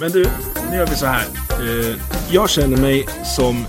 [0.00, 0.26] Men du,
[0.70, 1.26] nu gör vi så här.
[1.60, 1.96] Eh,
[2.30, 3.66] jag känner mig som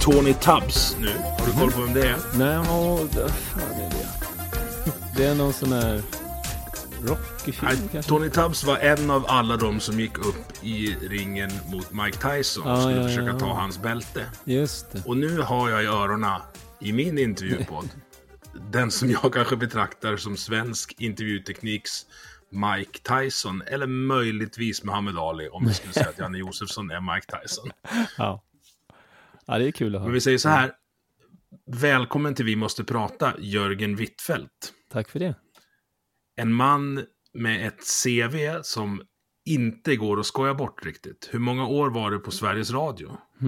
[0.00, 1.08] Tony Tubbs nu.
[1.38, 2.16] Har du koll på vem det är?
[2.34, 4.06] Nej, ja, vad fan är det?
[5.16, 6.02] Det är någon sån här
[7.04, 8.08] Rocky-film Nej, kanske?
[8.08, 12.62] Tony Tubbs var en av alla de som gick upp i ringen mot Mike Tyson
[12.62, 13.38] och Ah, skulle ja, försöka ja.
[13.38, 14.26] ta hans bälte.
[14.44, 15.02] Just det.
[15.06, 16.40] Och nu har jag i öronen
[16.80, 17.88] i min intervjupodd
[18.70, 22.06] den som jag kanske betraktar som svensk intervjutekniks
[22.52, 23.62] Mike Tyson.
[23.66, 27.70] Eller möjligtvis Muhammad Ali om vi skulle säga att Janne Josefsson är Mike Tyson.
[28.18, 28.44] Ja.
[29.46, 30.08] ja, det är kul att höra.
[30.08, 30.72] Men vi säger så här.
[31.66, 34.72] Välkommen till Vi måste prata, Jörgen Wittfeldt.
[34.90, 35.34] Tack för det.
[36.36, 39.02] En man med ett CV som
[39.44, 41.28] inte går att skoja bort riktigt.
[41.32, 43.16] Hur många år var du på Sveriges Radio?
[43.40, 43.46] Eh,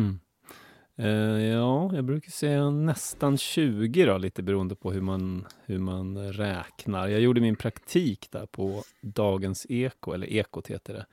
[0.96, 1.06] Eh,
[1.46, 7.08] ja, jag brukar säga nästan 20 då, lite beroende på hur man, hur man räknar.
[7.08, 11.06] Jag gjorde min praktik där på Dagens Eko, eller Ekot heter det,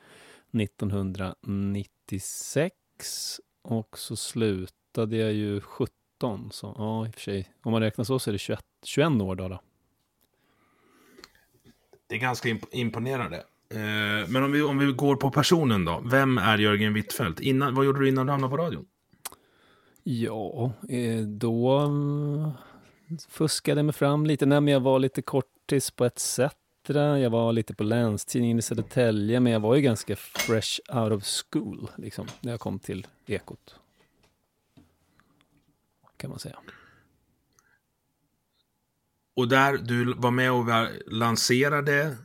[0.64, 3.40] 1996.
[3.62, 5.92] Och så slutade jag ju 17,
[6.52, 9.22] så ja, i och för sig, om man räknar så så är det 21, 21
[9.22, 9.48] år då.
[9.48, 9.62] då.
[12.08, 13.38] Det är ganska imp- imponerande.
[13.70, 16.04] Eh, men om vi, om vi går på personen då.
[16.06, 17.40] Vem är Jörgen Wittfeldt?
[17.40, 18.86] Innan, vad gjorde du innan du hamnade på radion?
[20.04, 22.52] Ja, eh, då mm,
[23.30, 24.46] fuskade jag mig fram lite.
[24.46, 26.58] Nej, men jag var lite kortis på ett sätt.
[26.88, 31.24] Jag var lite på Länstidningen i Södertälje, men jag var ju ganska fresh out of
[31.24, 33.76] school liksom, när jag kom till Ekot.
[36.18, 36.58] Kan man säga.
[39.36, 40.66] Och där, du var med och
[41.08, 42.18] lanserade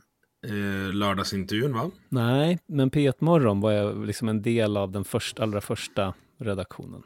[0.47, 1.91] eh, lördagsintervjun va?
[2.09, 7.03] Nej, men P1 Morgon var jag liksom en del av den första, allra första redaktionen.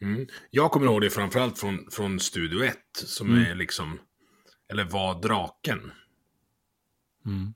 [0.00, 0.26] Mm.
[0.50, 3.98] Jag kommer ihåg det framförallt från, från Studio 1, som är liksom,
[4.68, 5.92] eller var draken.
[7.26, 7.54] Mm.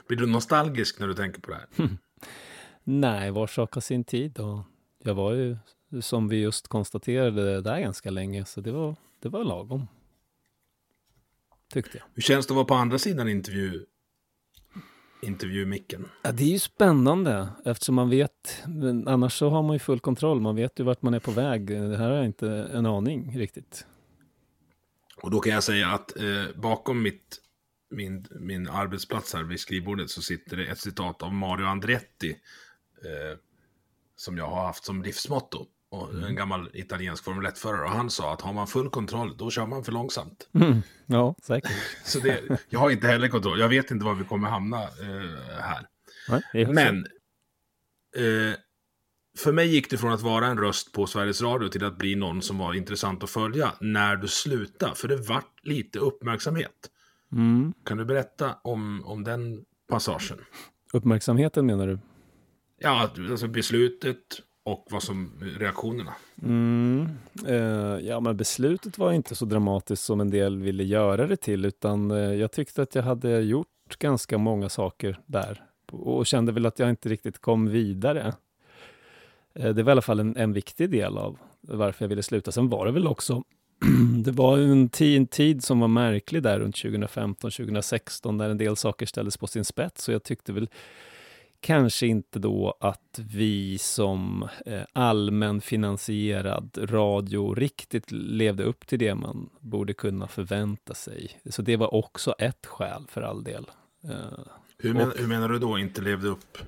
[0.08, 1.88] Blir du nostalgisk när du tänker på det här?
[2.84, 4.60] Nej, var sak har sin tid och
[4.98, 5.56] jag var ju,
[6.00, 9.86] som vi just konstaterade, där ganska länge, så det var, det var lagom.
[11.72, 12.04] Tyckte jag.
[12.14, 13.84] Hur känns det att vara på andra sidan intervju,
[15.22, 16.08] intervjumicken?
[16.22, 18.62] Ja, det är ju spännande eftersom man vet,
[19.06, 20.40] annars så har man ju full kontroll.
[20.40, 21.66] Man vet ju vart man är på väg.
[21.66, 23.86] Det här har jag inte en aning riktigt.
[25.22, 27.40] Och då kan jag säga att eh, bakom mitt,
[27.90, 32.36] min, min arbetsplats här vid skrivbordet så sitter det ett citat av Mario Andretti.
[33.04, 33.38] Eh,
[34.16, 35.66] som jag har haft som livsmotto.
[35.92, 37.84] Och En gammal italiensk Formel 1-förare.
[37.84, 40.48] Och han sa att har man full kontroll, då kör man för långsamt.
[41.06, 41.72] Ja, säkert.
[42.04, 43.60] Så det, jag har inte heller kontroll.
[43.60, 45.86] Jag vet inte var vi kommer hamna eh, här.
[46.28, 46.66] Nej.
[46.66, 46.98] Men
[48.16, 48.54] eh,
[49.38, 52.14] för mig gick det från att vara en röst på Sveriges Radio till att bli
[52.14, 54.94] någon som var intressant att följa när du slutade.
[54.94, 56.90] För det vart lite uppmärksamhet.
[57.32, 57.72] Mm.
[57.84, 60.38] Kan du berätta om, om den passagen?
[60.92, 61.98] Uppmärksamheten menar du?
[62.78, 64.18] Ja, alltså beslutet
[64.64, 66.14] och vad som reaktionerna.
[66.42, 67.08] Mm.
[67.46, 67.56] Eh,
[68.08, 72.10] ja, men beslutet var inte så dramatiskt som en del ville göra det till, utan
[72.10, 75.62] eh, jag tyckte att jag hade gjort ganska många saker där
[75.92, 78.34] och kände väl att jag inte riktigt kom vidare.
[79.54, 82.52] Eh, det var i alla fall en, en viktig del av varför jag ville sluta.
[82.52, 83.42] Sen var det väl också
[84.24, 88.58] det var en tid, en tid som var märklig där runt 2015, 2016 när en
[88.58, 90.68] del saker ställdes på sin spets och jag tyckte väl
[91.62, 99.50] kanske inte då att vi som eh, allmänfinansierad radio riktigt levde upp till det man
[99.60, 101.30] borde kunna förvänta sig.
[101.50, 103.66] Så det var också ett skäl för all del.
[104.04, 104.10] Eh,
[104.78, 106.58] Hur, men, hur menar du då inte levde upp?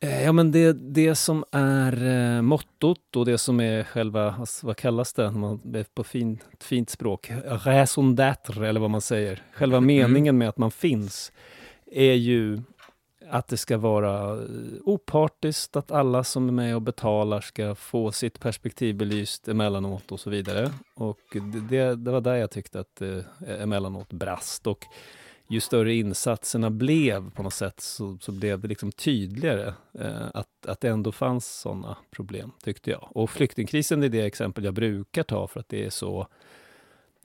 [0.00, 2.06] Eh, Ja, men det, det som är
[2.36, 5.60] eh, mottot och det som är själva, alltså, vad kallas det man
[5.94, 7.30] på fin, fint språk?
[7.44, 9.42] Raison d'être, eller vad man säger.
[9.52, 11.32] Själva meningen med att man finns
[11.86, 12.62] är ju
[13.30, 14.48] att det ska vara eh,
[14.84, 20.20] opartiskt, att alla som är med och betalar ska få sitt perspektiv belyst emellanåt och
[20.20, 20.72] så vidare.
[20.94, 21.36] Och
[21.68, 24.66] det, det var där jag tyckte att det emellanåt brast.
[24.66, 24.86] Och
[25.48, 30.66] ju större insatserna blev på något sätt så, så blev det liksom tydligare eh, att,
[30.66, 33.08] att det ändå fanns sådana problem, tyckte jag.
[33.10, 36.26] Och flyktingkrisen är det exempel jag brukar ta för att det är så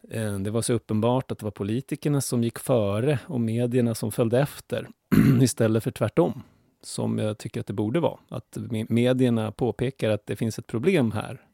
[0.10, 4.12] eh, det var så uppenbart att det var politikerna som gick före och medierna som
[4.12, 4.90] följde efter
[5.42, 6.44] istället för tvärtom,
[6.83, 8.19] som jag tycker att det borde vara.
[8.30, 8.57] Att
[8.89, 11.45] medierna påpekar att det finns ett problem här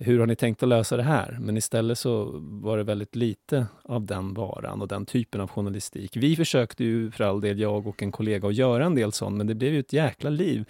[0.00, 1.38] hur har ni tänkt att lösa det här?
[1.40, 6.16] Men istället så var det väldigt lite av den varan och den typen av journalistik.
[6.16, 9.36] Vi försökte ju för all del, jag och en kollega, att göra en del sånt,
[9.36, 10.64] men det blev ju ett jäkla liv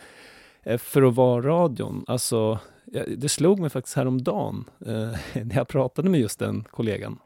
[0.63, 2.05] eh, för att vara radion.
[2.07, 2.59] Alltså,
[3.17, 4.95] det slog mig faktiskt häromdagen eh,
[5.45, 7.19] när jag pratade med just den kollegan.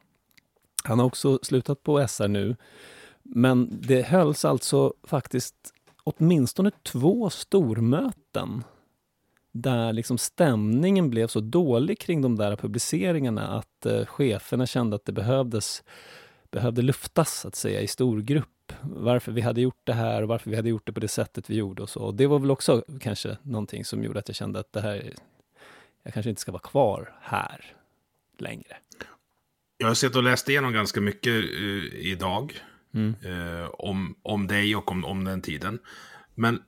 [0.85, 2.57] Han har också slutat på SR nu,
[3.23, 5.55] men det hölls alltså faktiskt
[6.05, 8.65] åtminstone två stormöten
[9.53, 15.05] där liksom stämningen blev så dålig kring de där publiceringarna att eh, cheferna kände att
[15.05, 15.83] det behövdes
[16.53, 18.73] behövde luftas, att säga, i stor grupp.
[18.83, 21.51] Varför vi hade gjort det här och varför vi hade gjort det på det sättet
[21.51, 22.01] vi gjorde och så.
[22.01, 25.13] Och det var väl också kanske någonting som gjorde att jag kände att det här,
[26.03, 27.75] jag kanske inte ska vara kvar här
[28.39, 28.77] längre.
[29.77, 32.63] Jag har sett och läst igenom ganska mycket uh, idag
[32.95, 33.15] mm.
[33.27, 35.79] uh, om, om dig och om, om den tiden.
[36.35, 36.63] Men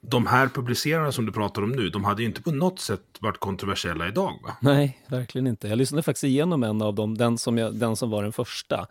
[0.00, 3.02] de här publicerarna som du pratar om nu, de hade ju inte på något sätt
[3.20, 4.56] varit kontroversiella idag va?
[4.60, 5.68] Nej, verkligen inte.
[5.68, 8.86] Jag lyssnade faktiskt igenom en av dem, den som, jag, den som var den första.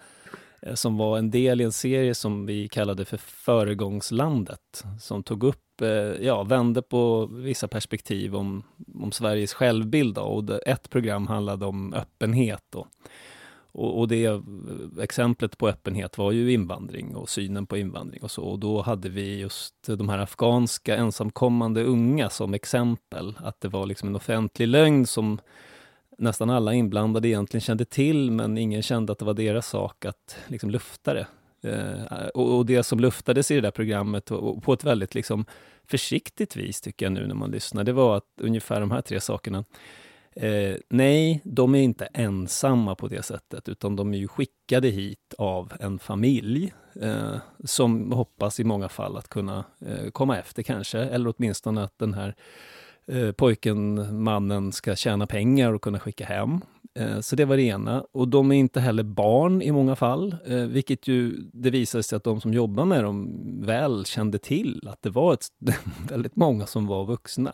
[0.62, 4.84] Eh, som var en del i en serie som vi kallade för Föregångslandet.
[5.00, 5.90] Som tog upp, eh,
[6.26, 10.16] ja, vände på vissa perspektiv om, om Sveriges självbild.
[10.16, 10.22] Då.
[10.22, 12.64] Och ett program handlade om öppenhet.
[12.70, 12.88] Då.
[13.78, 14.42] Och, och, det
[15.02, 18.44] exemplet på öppenhet var ju invandring och synen på invandring och så.
[18.44, 23.36] Och då hade vi just de här afghanska ensamkommande unga som exempel.
[23.38, 25.40] Att det var liksom en offentlig lögn som
[26.18, 30.38] nästan alla inblandade egentligen kände till, men ingen kände att det var deras sak att
[30.48, 31.28] liksom lufta det.
[31.70, 35.16] Eh, och, och, det som luftades i det där programmet, och, och på ett väldigt
[35.16, 35.46] liksom
[35.88, 39.20] försiktigt vis tycker jag nu när man lyssnar, det var att ungefär de här tre
[39.20, 39.66] sakerna.
[40.40, 45.34] Eh, nej, de är inte ensamma på det sättet, utan de är ju skickade hit
[45.38, 51.00] av en familj eh, som hoppas i många fall att kunna eh, komma efter kanske,
[51.00, 52.36] eller åtminstone att den här
[53.08, 56.62] eh, pojken, mannen, ska tjäna pengar och kunna skicka hem.
[57.00, 58.06] Eh, så det var det ena.
[58.12, 62.16] Och de är inte heller barn i många fall, eh, vilket ju det visade sig
[62.16, 65.48] att de som jobbar med dem väl kände till att det var ett,
[66.10, 67.54] väldigt många som var vuxna.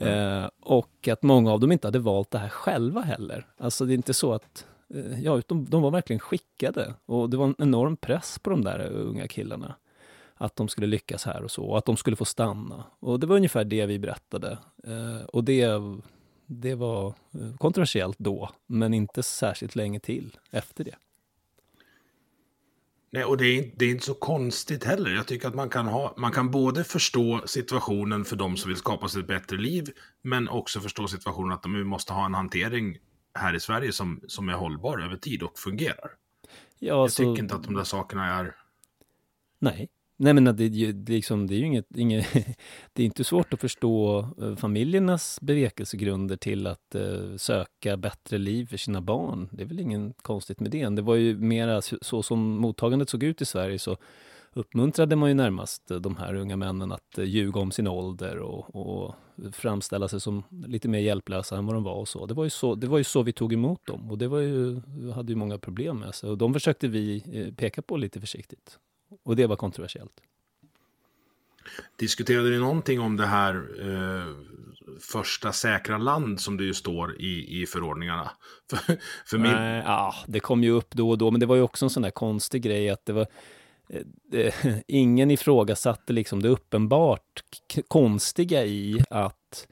[0.00, 0.42] Mm.
[0.42, 3.46] Eh, och att många av dem inte hade valt det här själva heller.
[3.58, 6.94] Alltså det är inte så att, eh, ja, de, de var verkligen skickade.
[7.06, 9.74] Och det var en enorm press på de där eh, unga killarna.
[10.34, 12.84] Att de skulle lyckas här och så, och att de skulle få stanna.
[13.00, 14.58] Och det var ungefär det vi berättade.
[14.84, 15.68] Eh, och det,
[16.46, 20.94] det var eh, kontroversiellt då, men inte särskilt länge till efter det.
[23.10, 25.10] Nej, och det är, det är, inte så konstigt heller.
[25.10, 28.78] Jag tycker att man kan, ha, man kan både förstå situationen för de som vill
[28.78, 29.90] skapa sig ett bättre liv,
[30.22, 32.98] men också förstå situationen att de måste ha en hantering
[33.34, 36.10] här i Sverige som, som är hållbar över tid och fungerar.
[36.78, 37.16] Ja, jag så...
[37.16, 38.56] tycker inte att de där sakerna är...
[39.58, 39.88] Nej,
[40.20, 42.32] Nej men det, det, liksom, det är ju inget, inget
[42.92, 48.66] det är inte svårt att förstå eh, familjernas bevekelsegrunder till att eh, söka bättre liv
[48.66, 49.48] för sina barn.
[49.52, 50.88] Det är väl inget konstigt med det.
[50.88, 53.96] Det var ju mera så som mottagandet såg ut i Sverige så
[54.52, 58.38] uppmuntrade man ju närmast eh, de här unga männen att eh, ljuga om sin ålder
[58.38, 59.14] och, och
[59.52, 62.26] framställa sig som lite mer hjälplösa än vad de var och så.
[62.26, 64.38] Det var ju så, det var ju så vi tog emot dem och det var
[64.38, 64.80] ju,
[65.14, 67.22] hade ju många problem med sig och de försökte vi
[67.56, 68.78] peka på lite försiktigt.
[69.22, 70.20] Och det var kontroversiellt.
[71.96, 74.34] Diskuterade ni någonting om det här eh,
[75.00, 78.30] första säkra land som det ju står i, i förordningarna?
[78.70, 79.52] för, för min...
[79.52, 81.90] äh, ja, det kom ju upp då och då, men det var ju också en
[81.90, 83.26] sån där konstig grej att det var
[84.32, 84.54] eh,
[84.86, 87.42] ingen ifrågasatte liksom det uppenbart
[87.88, 89.68] konstiga i att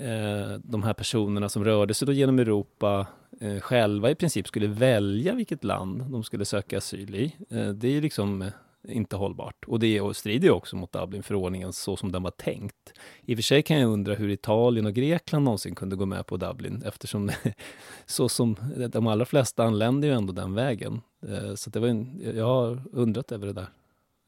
[0.00, 3.06] eh, de här personerna som rörde sig då genom Europa
[3.40, 7.36] eh, själva i princip skulle välja vilket land de skulle söka asyl i.
[7.74, 8.50] Det är ju liksom
[8.88, 9.64] inte hållbart.
[9.66, 12.92] Och det strider ju också mot Dublinförordningen så som den var tänkt.
[13.22, 16.26] I och för sig kan jag undra hur Italien och Grekland någonsin kunde gå med
[16.26, 17.30] på Dublin eftersom
[18.06, 18.56] så som
[18.92, 21.00] de allra flesta anländer ju ändå den vägen.
[21.28, 23.68] Eh, så det var en, jag har undrat över det där.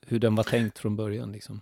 [0.06, 1.60] Hur den var tänkt från början liksom.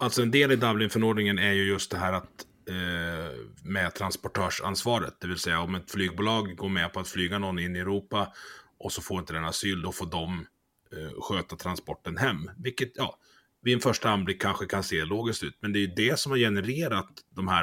[0.00, 5.14] Alltså en del i Dublinförordningen är ju just det här att eh, med transportörsansvaret.
[5.20, 8.32] Det vill säga om ett flygbolag går med på att flyga någon in i Europa
[8.78, 10.46] och så får inte den asyl, då får de
[10.92, 12.50] eh, sköta transporten hem.
[12.56, 13.18] Vilket, ja,
[13.62, 15.56] vid en första anblick kanske kan se logiskt ut.
[15.60, 17.62] Men det är ju det som har genererat de här,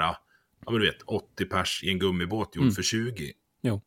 [0.65, 2.75] ja men du vet, 80 pers i en gummibåt gjord mm.
[2.75, 3.33] för 20.
[3.61, 3.81] Jo.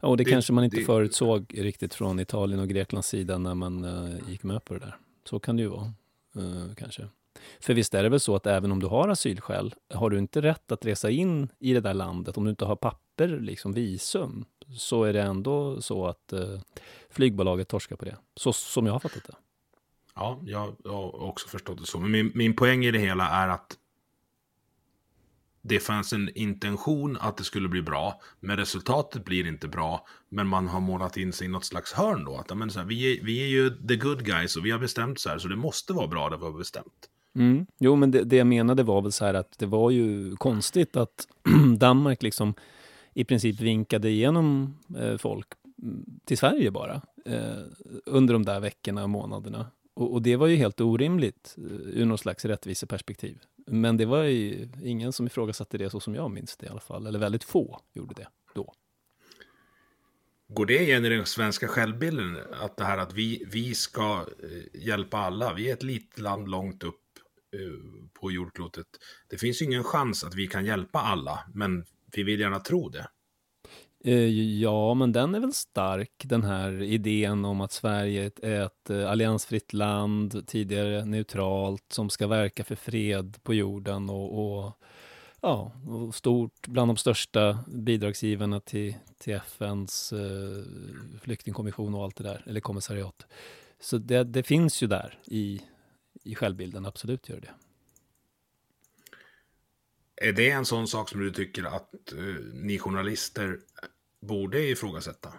[0.00, 0.84] Ja, och det, det kanske man inte det...
[0.84, 4.96] förutsåg riktigt från Italien och Greklands sida när man uh, gick med på det där.
[5.24, 5.92] Så kan det ju vara,
[6.36, 7.08] uh, kanske.
[7.60, 10.42] För visst är det väl så att även om du har asylskäl, har du inte
[10.42, 14.44] rätt att resa in i det där landet, om du inte har papper, liksom visum,
[14.70, 16.60] så är det ändå så att uh,
[17.10, 18.16] flygbolaget torskar på det.
[18.36, 19.34] Så som jag har fattat det.
[20.14, 21.98] Ja, jag, jag har också förstått det så.
[21.98, 23.78] Men min, min poäng i det hela är att
[25.62, 30.06] det fanns en intention att det skulle bli bra, men resultatet blir inte bra.
[30.28, 32.36] Men man har målat in sig i något slags hörn då.
[32.36, 34.78] Att men, så här, vi, är, vi är ju the good guys och vi har
[34.78, 37.08] bestämt så här, så det måste vara bra det vi har bestämt.
[37.36, 37.66] Mm.
[37.78, 40.96] Jo, men det, det jag menade var väl så här att det var ju konstigt
[40.96, 41.28] att
[41.78, 42.54] Danmark liksom
[43.14, 45.46] i princip vinkade igenom eh, folk
[45.82, 47.62] mm, till Sverige bara eh,
[48.06, 49.70] under de där veckorna och månaderna.
[49.94, 51.64] Och, och, det var ju helt orimligt eh,
[52.00, 53.38] ur något slags rättviseperspektiv.
[53.66, 56.80] Men det var ju ingen som ifrågasatte det så som jag minns det i alla
[56.80, 57.06] fall.
[57.06, 58.74] Eller väldigt få gjorde det då.
[60.48, 62.38] Går det igen i den svenska självbilden?
[62.52, 65.54] Att det här att vi, vi ska eh, hjälpa alla.
[65.54, 67.00] Vi är ett litet land långt upp
[67.54, 68.86] eh, på jordklotet.
[69.28, 71.84] Det finns ju ingen chans att vi kan hjälpa alla, men
[72.18, 73.06] vi vill gärna tro det.
[74.04, 74.28] Eh,
[74.60, 79.10] ja, men den är väl stark, den här idén om att Sverige är ett eh,
[79.10, 84.72] alliansfritt land, tidigare neutralt, som ska verka för fred på jorden och, och
[85.40, 90.64] ja, och stort, bland de största bidragsgivarna till, till FNs eh,
[91.20, 93.26] flyktingkommission och allt det där, eller kommissariat.
[93.80, 95.60] Så det, det finns ju där i,
[96.24, 97.50] i självbilden, absolut gör det.
[100.16, 102.18] Är det en sån sak som du tycker att eh,
[102.52, 103.58] ni journalister
[104.20, 105.32] borde ifrågasätta?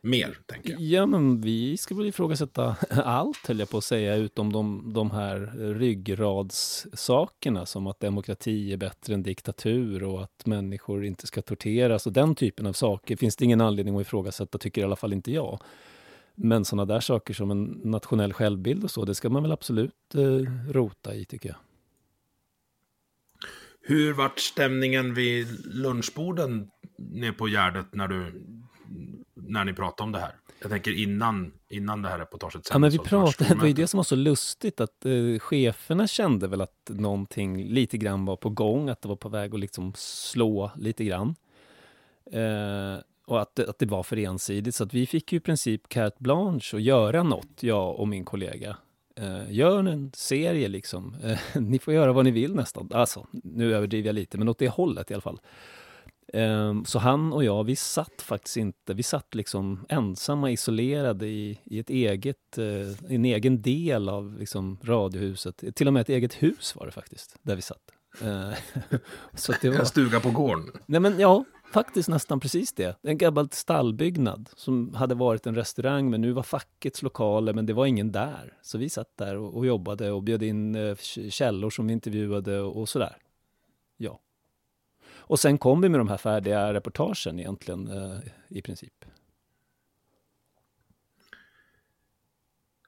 [0.00, 0.80] Mer, tänker jag.
[0.80, 5.10] Ja, men vi ska väl ifrågasätta allt, höll jag på att säga, utom de, de
[5.10, 5.38] här
[5.74, 12.12] ryggradssakerna som att demokrati är bättre än diktatur och att människor inte ska torteras och
[12.12, 15.32] den typen av saker finns det ingen anledning att ifrågasätta, tycker i alla fall inte
[15.32, 15.60] jag.
[16.34, 20.14] Men sådana där saker som en nationell självbild och så, det ska man väl absolut
[20.14, 21.56] eh, rota i, tycker jag.
[23.88, 28.44] Hur vart stämningen vid lunchborden nere på Gärdet när du
[29.34, 30.34] när ni pratade om det här?
[30.60, 33.86] Jag tänker innan, innan det här reportaget Ja, men vi pratade, det var ju det
[33.86, 38.50] som var så lustigt att eh, cheferna kände väl att någonting lite grann var på
[38.50, 41.34] gång, att det var på väg att liksom slå lite grann.
[42.32, 45.88] Eh, och att, att det var för ensidigt, så att vi fick ju i princip
[45.88, 48.76] carte blanche att göra något, jag och min kollega.
[49.20, 51.16] Eh, gör en serie liksom.
[51.22, 52.88] Eh, ni får göra vad ni vill nästan.
[52.92, 55.40] Alltså, nu överdriver jag lite, men åt det hållet i alla fall.
[56.32, 61.58] Eh, så han och jag, vi satt faktiskt inte, vi satt liksom ensamma, isolerade i,
[61.64, 65.64] i ett eget, eh, en egen del av liksom radiohuset.
[65.74, 67.90] Till och med ett eget hus var det faktiskt, där vi satt.
[68.22, 68.52] Eh,
[69.34, 69.78] så det var...
[69.78, 70.70] En stuga på gården?
[70.86, 72.98] Nej men ja, faktiskt nästan precis det.
[73.02, 77.72] En gammal stallbyggnad som hade varit en restaurang, men nu var fackets lokaler, men det
[77.72, 78.58] var ingen där.
[78.62, 80.96] Så vi satt där och, och jobbade och bjöd in eh,
[81.30, 83.16] källor som vi intervjuade och, och sådär.
[83.96, 84.20] Ja.
[85.16, 89.04] Och sen kom vi med de här färdiga reportagen egentligen, eh, i princip.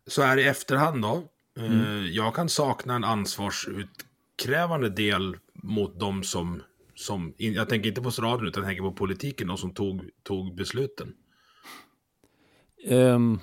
[0.07, 1.23] Så här i efterhand då.
[1.57, 2.13] Eh, mm.
[2.13, 6.63] Jag kan sakna en ansvarsutkrävande del mot de som
[7.01, 10.55] som, jag tänker inte på staden utan jag tänker på politiken, de som tog, tog
[10.55, 11.15] besluten?
[12.89, 13.41] Um,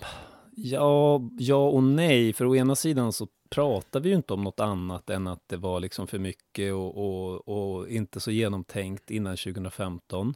[0.55, 4.59] ja, ja och nej, för å ena sidan så pratar vi ju inte om något
[4.59, 9.37] annat än att det var liksom för mycket och, och, och inte så genomtänkt innan
[9.37, 10.33] 2015.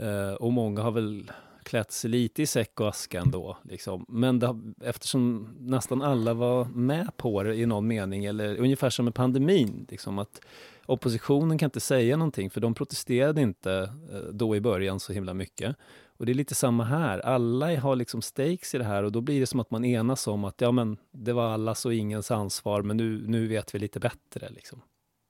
[0.00, 1.30] Uh, ehm, och många har väl
[1.62, 3.56] klätt sig lite i säck och aska ändå.
[3.64, 4.04] Liksom.
[4.08, 9.04] Men det, eftersom nästan alla var med på det i någon mening, eller ungefär som
[9.04, 10.40] med pandemin, liksom, att
[10.86, 15.34] oppositionen kan inte säga någonting, för de protesterade inte eh, då i början så himla
[15.34, 15.76] mycket.
[16.18, 17.18] Och det är lite samma här.
[17.18, 20.26] Alla har liksom stakes i det här och då blir det som att man enas
[20.26, 23.78] om att ja, men det var allas och ingens ansvar, men nu, nu vet vi
[23.78, 24.48] lite bättre.
[24.50, 24.82] Liksom.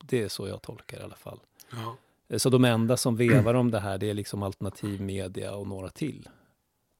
[0.04, 1.38] Det är så jag tolkar i alla fall.
[1.72, 1.96] Ja.
[2.28, 5.66] Eh, så de enda som vevar om det här, det är liksom alternativ media och
[5.66, 6.28] några till.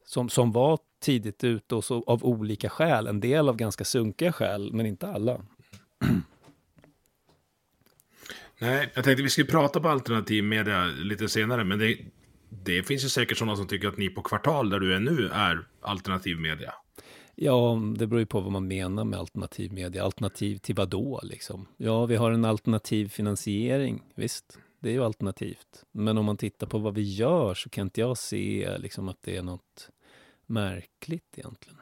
[0.04, 3.06] Som, som var tidigt ute och så av olika skäl.
[3.06, 5.40] En del av ganska sunkiga skäl, men inte alla.
[8.58, 11.98] Nej, jag tänkte vi skulle prata på alternativ media lite senare, men det,
[12.64, 15.28] det finns ju säkert sådana som tycker att ni på kvartal där du är nu
[15.32, 16.74] är alternativ media.
[17.34, 20.04] Ja, det beror ju på vad man menar med alternativ media.
[20.04, 21.66] Alternativ till vad då liksom?
[21.76, 24.58] Ja, vi har en alternativ finansiering, visst.
[24.80, 25.84] Det är ju alternativt.
[25.92, 29.22] Men om man tittar på vad vi gör så kan inte jag se liksom att
[29.22, 29.90] det är något
[30.46, 31.78] märkligt egentligen.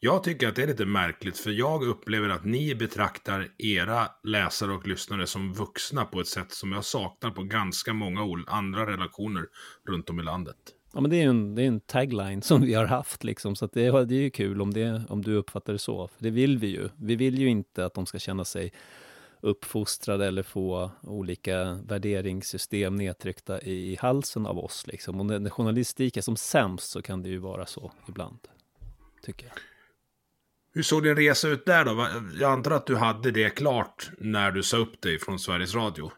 [0.00, 4.72] Jag tycker att det är lite märkligt, för jag upplever att ni betraktar era läsare
[4.72, 9.46] och lyssnare som vuxna på ett sätt som jag saknar på ganska många andra relationer
[9.88, 10.56] runt om i landet.
[10.92, 13.56] Ja, men det är ju en, det är en tagline som vi har haft, liksom,
[13.56, 16.08] så det, det är ju kul om, det, om du uppfattar det så.
[16.08, 16.88] För det vill vi ju.
[16.96, 18.72] Vi vill ju inte att de ska känna sig
[19.40, 24.86] uppfostrade eller få olika värderingssystem nedtryckta i halsen av oss.
[24.86, 25.20] Liksom.
[25.20, 28.38] Och när journalistik är som sämst så kan det ju vara så ibland,
[29.22, 29.54] tycker jag.
[30.78, 32.08] Hur såg din resa ut där då?
[32.40, 36.10] Jag antar att du hade det klart när du sa upp dig från Sveriges Radio.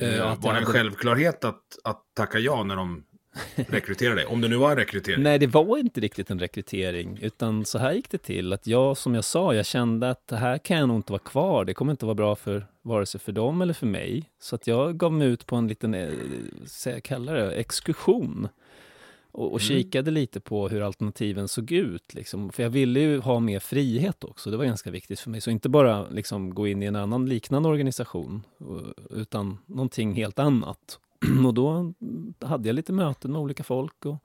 [0.00, 0.66] Eh, var det en hade...
[0.66, 3.04] självklarhet att, att tacka ja när de
[3.54, 4.26] rekrytera dig?
[4.26, 5.22] Om det nu var en rekrytering?
[5.22, 8.52] Nej, det var inte riktigt en rekrytering, utan så här gick det till.
[8.52, 11.22] Att jag, som jag sa, jag kände att det här kan jag nog inte vara
[11.22, 11.64] kvar.
[11.64, 14.30] Det kommer inte vara bra för vare sig för dem eller för mig.
[14.40, 16.10] Så att jag gav mig ut på en liten, eh,
[16.84, 18.48] jag kallar det, exkursion.
[19.32, 19.68] Och, och mm.
[19.68, 22.14] kikade lite på hur alternativen såg ut.
[22.14, 22.52] Liksom.
[22.52, 25.40] För jag ville ju ha mer frihet också, det var ganska viktigt för mig.
[25.40, 28.42] Så inte bara liksom, gå in i en annan liknande organisation,
[29.10, 30.98] utan någonting helt annat.
[31.46, 31.94] och då
[32.40, 34.16] hade jag lite möten med olika folk och,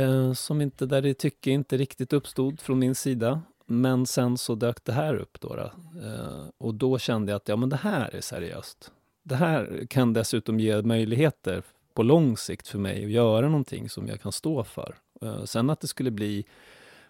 [0.00, 3.42] eh, som inte, där det tycke inte riktigt uppstod från min sida.
[3.66, 5.56] Men sen så dök det här upp då.
[5.56, 5.72] då.
[6.06, 8.92] Eh, och då kände jag att ja, men det här är seriöst.
[9.22, 11.62] Det här kan dessutom ge möjligheter
[12.00, 14.94] på lång sikt för mig att göra någonting som jag kan stå för.
[15.22, 16.44] Eh, sen att det skulle bli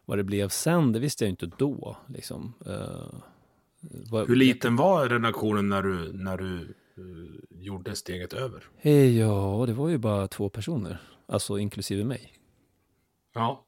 [0.05, 1.97] vad det blev sen, det visste jag inte då.
[2.09, 2.55] Liksom.
[2.67, 8.65] Eh, Hur liten var redaktionen när du, när du Eh, gjorde steget över?
[9.19, 12.33] Ja, det var ju bara två personer, alltså inklusive mig.
[13.35, 13.67] Ja,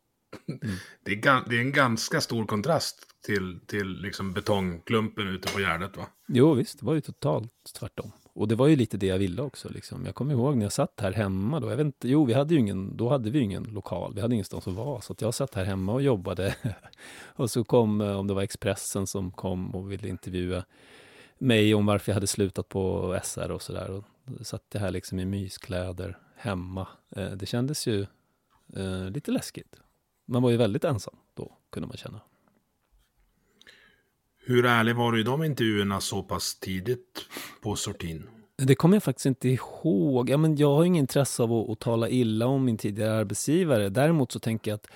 [0.49, 0.77] mm.
[1.03, 5.97] det, är, det är en ganska stor kontrast till, till liksom betongklumpen ute på Gärdet
[5.97, 6.07] va?
[6.29, 8.13] Jo, visst, det var ju totalt tvärtom.
[8.35, 9.69] Och det var ju lite det jag ville också.
[9.69, 10.07] Liksom.
[10.07, 11.71] Jag kommer ihåg när jag satt här hemma då.
[11.71, 14.15] Jag vet inte, jo, vi hade ju ingen, då hade vi ingen lokal.
[14.15, 15.01] Vi hade ingenstans att vara.
[15.01, 16.55] Så att jag satt här hemma och jobbade.
[17.25, 20.65] och så kom, eh, om det var Expressen som kom och ville intervjua
[21.39, 24.03] mig om varför jag hade slutat på SR och sådär.
[24.25, 26.89] Då satt jag här liksom i myskläder hemma.
[27.17, 28.07] Eh, det kändes ju
[28.77, 29.77] eh, lite läskigt.
[30.27, 32.21] Man var ju väldigt ensam då, kunde man känna.
[34.45, 37.27] Hur ärlig var du i de intervjuerna så pass tidigt
[37.63, 38.29] på sortin?
[38.57, 40.31] Det kommer jag faktiskt inte ihåg.
[40.31, 43.89] Ja, men jag har ingen intresse av att, att tala illa om min tidigare arbetsgivare.
[43.89, 44.87] Däremot så tänker jag att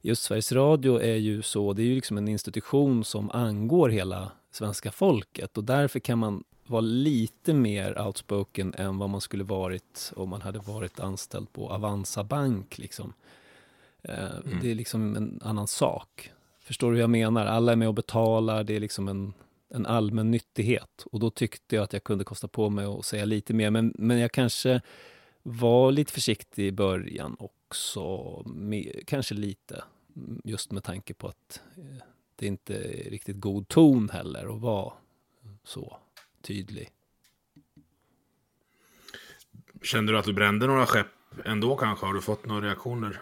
[0.00, 4.32] just Sveriges Radio är ju så, det är ju liksom en institution som angår hela
[4.50, 10.12] svenska folket och därför kan man vara lite mer outspoken än vad man skulle varit
[10.16, 12.78] om man hade varit anställd på Avanza Bank.
[12.78, 13.12] Liksom.
[14.02, 14.58] Eh, mm.
[14.62, 16.30] Det är liksom en annan sak.
[16.72, 17.46] Förstår du hur jag menar?
[17.46, 19.34] Alla är med och betalar, det är liksom en,
[19.68, 21.06] en allmän nyttighet.
[21.12, 23.70] Och då tyckte jag att jag kunde kosta på mig att säga lite mer.
[23.70, 24.80] Men, men jag kanske
[25.42, 28.42] var lite försiktig i början också.
[28.46, 29.84] Med, kanske lite,
[30.44, 32.04] just med tanke på att eh,
[32.36, 34.92] det inte är riktigt god ton heller att vara
[35.64, 35.96] så
[36.42, 36.90] tydlig.
[39.82, 41.06] Kände du att du brände några skepp
[41.44, 42.06] ändå kanske?
[42.06, 43.20] Har du fått några reaktioner?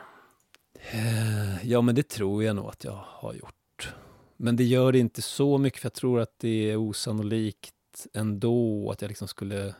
[0.92, 3.94] Eh, ja, men det tror jag nog att jag har gjort.
[4.36, 7.74] Men det gör det inte så mycket, för jag tror att det är osannolikt
[8.14, 9.74] ändå att jag liksom skulle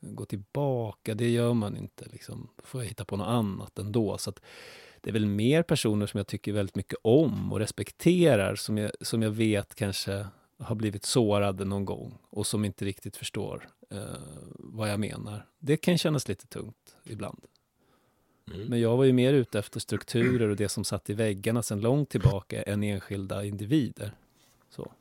[0.00, 1.14] gå tillbaka.
[1.14, 2.04] Det gör man inte.
[2.12, 2.48] Liksom.
[2.56, 4.18] Då får jag hitta på något annat ändå.
[4.18, 4.40] Så att
[5.00, 8.90] det är väl mer personer som jag tycker väldigt mycket om och respekterar, som jag,
[9.00, 10.26] som jag vet kanske
[10.58, 13.98] har blivit sårade någon gång och som inte riktigt förstår eh,
[14.58, 15.46] vad jag menar.
[15.58, 17.44] Det kan kännas lite tungt ibland.
[18.54, 18.66] Mm.
[18.66, 21.80] Men jag var ju mer ute efter strukturer och det som satt i väggarna sedan
[21.80, 24.12] långt tillbaka än enskilda individer.
[24.70, 24.92] Så.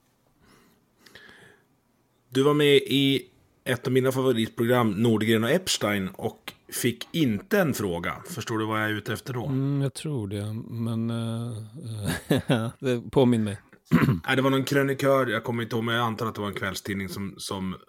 [2.30, 3.30] Du var med i
[3.64, 8.16] ett av mina favoritprogram, Nordgren och Epstein, och fick inte en fråga.
[8.30, 9.46] Förstår du vad jag är ute efter då?
[9.46, 11.12] Mm, jag tror det, men
[12.90, 13.58] uh, påminn mig.
[14.28, 16.48] Nej, det var någon krönikör, jag kommer inte ihåg, men jag antar att det var
[16.48, 17.80] en kvällstidning som, som uh,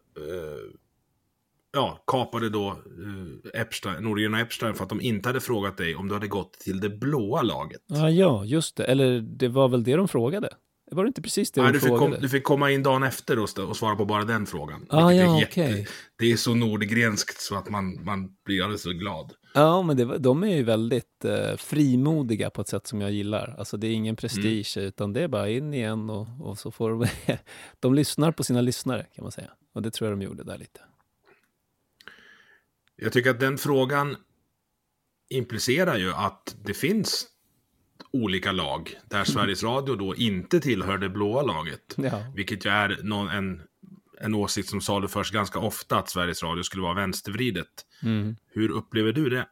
[1.72, 5.96] ja, kapade då uh, Epstein, Nordgren och Epstein för att de inte hade frågat dig
[5.96, 7.80] om du hade gått till det blåa laget.
[7.92, 8.84] Ah, ja, just det.
[8.84, 10.48] Eller det var väl det de frågade.
[10.90, 12.12] Var det inte precis det Nej, du frågade?
[12.12, 14.86] Kom, du fick komma in dagen efter och, och svara på bara den frågan.
[14.88, 15.86] Ah, ja, är jätte, okay.
[16.18, 19.32] Det är så nordgrenskt så att man, man blir alldeles så glad.
[19.54, 23.54] Ja, men det, de är ju väldigt eh, frimodiga på ett sätt som jag gillar.
[23.58, 24.88] Alltså det är ingen prestige, mm.
[24.88, 27.06] utan det är bara in igen och, och så får de...
[27.80, 29.50] de lyssnar på sina lyssnare, kan man säga.
[29.74, 30.80] Och det tror jag de gjorde där lite.
[33.02, 34.16] Jag tycker att den frågan
[35.30, 37.26] implicerar ju att det finns
[38.12, 38.94] olika lag.
[39.04, 41.94] Där Sveriges Radio då inte tillhör det blåa laget.
[41.96, 42.24] Ja.
[42.34, 43.62] Vilket ju är någon, en,
[44.20, 47.86] en åsikt som saluförs ganska ofta, att Sveriges Radio skulle vara vänstervridet.
[48.02, 48.36] Mm.
[48.52, 49.46] Hur upplever du det?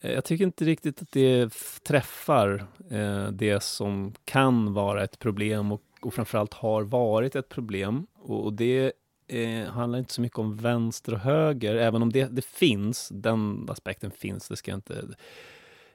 [0.00, 5.82] Jag tycker inte riktigt att det träffar eh, det som kan vara ett problem och,
[6.00, 8.06] och framförallt har varit ett problem.
[8.14, 8.92] Och, och det
[9.28, 13.66] eh, handlar inte så mycket om vänster och höger, även om det, det finns, den
[13.70, 15.04] aspekten finns, det ska jag inte,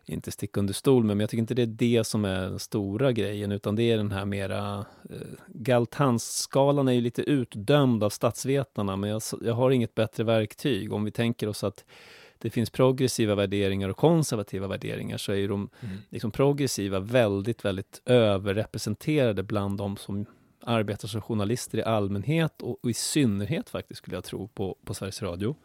[0.05, 2.59] inte sticka under stol med, men jag tycker inte det är det som är den
[2.59, 4.85] stora grejen, utan det är den här mera...
[5.09, 5.17] Eh,
[5.47, 10.93] Galtans-skalan är ju lite utdömd av statsvetarna, men jag, jag har inget bättre verktyg.
[10.93, 11.85] Om vi tänker oss att
[12.41, 15.97] det finns progressiva värderingar och konservativa värderingar så är ju de mm.
[16.09, 20.25] liksom progressiva väldigt, väldigt överrepresenterade bland de som
[20.63, 24.93] arbetar som journalister i allmänhet och, och, i synnerhet faktiskt skulle jag tro på, på
[24.93, 25.55] Sveriges Radio.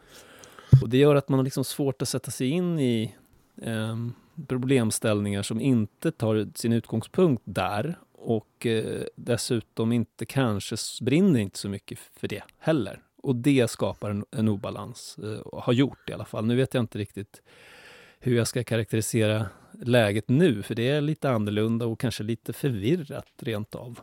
[0.81, 3.15] Och det gör att man har liksom svårt att sätta sig in i
[3.61, 3.97] eh,
[4.47, 11.69] problemställningar som inte tar sin utgångspunkt där och eh, dessutom inte kanske brinner inte så
[11.69, 13.01] mycket för det heller.
[13.17, 16.45] Och det skapar en, en obalans, eh, har gjort det i alla fall.
[16.45, 17.41] Nu vet jag inte riktigt
[18.19, 19.45] hur jag ska karaktärisera
[19.81, 23.99] läget nu, för det är lite annorlunda och kanske lite förvirrat rent av.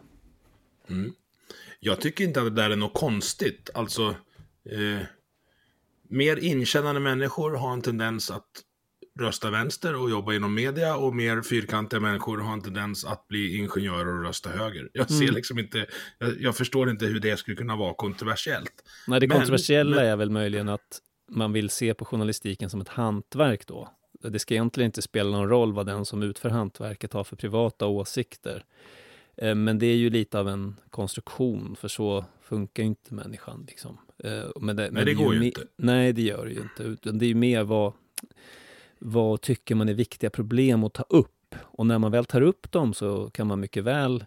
[0.89, 1.13] Mm.
[1.81, 3.71] Jag tycker inte att det där är något konstigt.
[3.75, 4.09] Alltså,
[4.71, 5.07] eh,
[6.09, 8.63] mer inkännande människor har en tendens att
[9.21, 13.57] rösta vänster och jobba inom media och mer fyrkantiga människor har en tendens att bli
[13.57, 14.91] ingenjörer och rösta höger.
[14.93, 15.35] Jag ser mm.
[15.35, 15.87] liksom inte,
[16.19, 18.73] jag, jag, förstår inte hur det skulle kunna vara kontroversiellt.
[19.07, 20.07] Nej, det men, kontroversiella men...
[20.07, 23.89] är väl möjligen att man vill se på journalistiken som ett hantverk då.
[24.23, 27.87] Det ska egentligen inte spela någon roll vad den som utför hantverket har för privata
[27.87, 28.65] åsikter.
[29.37, 33.65] Eh, men det är ju lite av en konstruktion, för så funkar ju inte människan.
[33.69, 33.99] Liksom.
[34.19, 35.63] Eh, men det, nej, men det går ju inte.
[35.77, 36.83] Nej, det gör det ju inte.
[36.83, 37.93] Utan det är ju mer vad,
[38.99, 41.55] vad tycker man är viktiga problem att ta upp?
[41.61, 44.25] Och när man väl tar upp dem så kan man mycket väl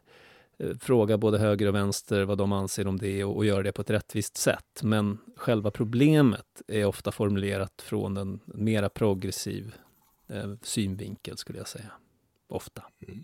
[0.58, 3.72] eh, fråga både höger och vänster vad de anser om det och, och göra det
[3.72, 4.84] på ett rättvist sätt.
[4.84, 9.76] Men själva problemet är ofta formulerat från en mera progressiv
[10.28, 11.92] eh, synvinkel, skulle jag säga.
[12.48, 12.84] Ofta.
[13.08, 13.24] Mm.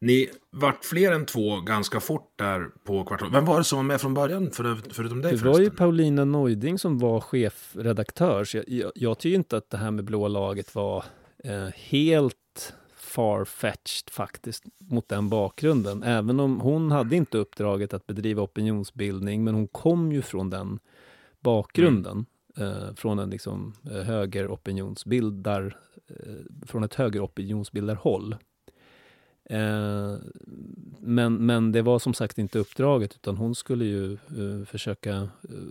[0.00, 3.34] Ni vart fler än två ganska fort där på kvartalet.
[3.34, 5.36] Vem var det som var med från början, för, förutom dig?
[5.36, 8.44] Det var ju Paulina Neuding som var chefredaktör.
[8.44, 11.04] Så jag, jag, jag tycker inte att det här med blå laget var
[11.44, 16.02] eh, helt farfetched faktiskt mot den bakgrunden.
[16.02, 20.78] Även om hon hade inte uppdraget att bedriva opinionsbildning, men hon kom ju från den
[21.40, 22.12] bakgrunden.
[22.12, 22.26] Mm.
[22.60, 25.76] Eh, från en liksom eh, högeropinionsbildar,
[26.08, 28.36] eh, från ett högeropinionsbildarhåll.
[29.50, 30.16] Eh,
[31.00, 35.28] men, men det var som sagt inte uppdraget, utan hon skulle ju uh, försöka uh,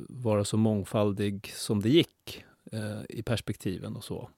[0.10, 4.30] vara så mångfaldig som det gick uh, i perspektiven och så.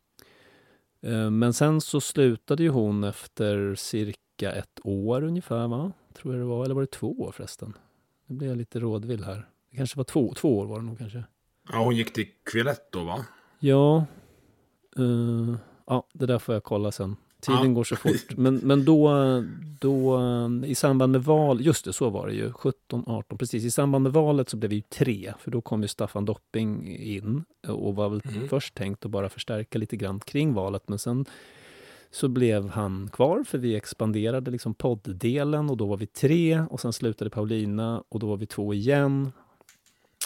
[1.32, 5.92] men sen så slutade ju hon efter cirka ett år ungefär, va?
[6.14, 6.66] Tror jag det var.
[6.66, 7.74] Eller var det två år förresten?
[8.26, 9.48] Nu blir jag lite rådvill här.
[9.72, 11.24] Det kanske var två, två år var det nog kanske.
[11.72, 13.26] Ja, hon gick till Quillette då, va?
[13.60, 14.06] Ja.
[15.86, 17.16] ja, det där får jag kolla sen.
[17.42, 17.68] Tiden ja.
[17.68, 18.38] går så fort.
[18.38, 19.12] Men, men då,
[19.80, 20.20] då
[20.66, 23.64] i samband med val, just det, så var det ju, 17, 18, precis.
[23.64, 26.98] I samband med valet så blev vi ju tre, för då kom ju Staffan Dopping
[26.98, 28.50] in och var väl mm.
[28.50, 31.26] först tänkt att bara förstärka lite grann kring valet, men sen
[32.12, 36.80] så blev han kvar, för vi expanderade liksom podddelen och då var vi tre och
[36.80, 39.32] sen slutade Paulina och då var vi två igen.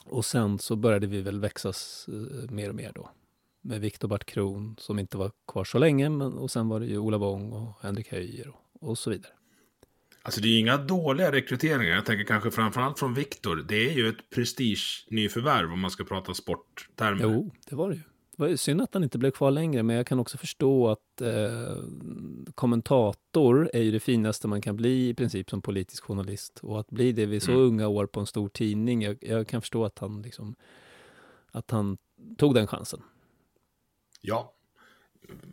[0.05, 3.09] Och sen så började vi väl växas eh, mer och mer då
[3.65, 6.09] med Viktor Bart Kron som inte var kvar så länge.
[6.09, 9.31] Men, och sen var det ju Ola Wong och Henrik Höjer och, och så vidare.
[10.21, 11.95] Alltså det är ju inga dåliga rekryteringar.
[11.95, 13.65] Jag tänker kanske framförallt från Viktor.
[13.67, 17.23] Det är ju ett prestige-nyförvärv om man ska prata sporttermer.
[17.23, 18.01] Jo, det var det ju.
[18.35, 20.87] Det var ju synd att han inte blev kvar längre, men jag kan också förstå
[20.87, 21.77] att eh,
[22.55, 26.59] kommentator är ju det finaste man kan bli i princip som politisk journalist.
[26.63, 27.63] Och att bli det vid så mm.
[27.63, 30.55] unga år på en stor tidning, jag, jag, kan förstå att han liksom,
[31.51, 31.97] att han
[32.37, 33.01] tog den chansen.
[34.27, 34.53] Ja,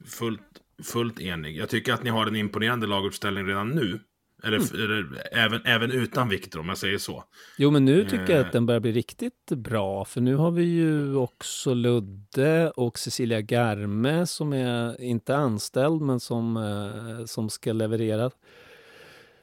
[0.07, 0.41] fullt,
[0.83, 1.57] fullt enig.
[1.57, 4.01] Jag tycker att ni har en imponerande laguppställning redan nu.
[4.45, 5.17] Eller, mm.
[5.33, 7.25] även, även utan Viktor, om jag säger så.
[7.59, 8.53] Jo, men nu tycker jag att eh.
[8.53, 10.05] den börjar bli riktigt bra.
[10.05, 16.21] För nu har vi ju också Ludde och Cecilia Garme som är inte anställd, men
[16.21, 18.31] som, eh, som ska leverera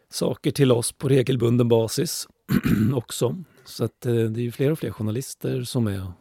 [0.09, 2.27] saker till oss på regelbunden basis
[2.93, 3.43] också.
[3.65, 6.11] Så att eh, det är ju fler och fler journalister som är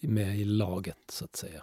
[0.00, 1.62] med i laget, så att säga.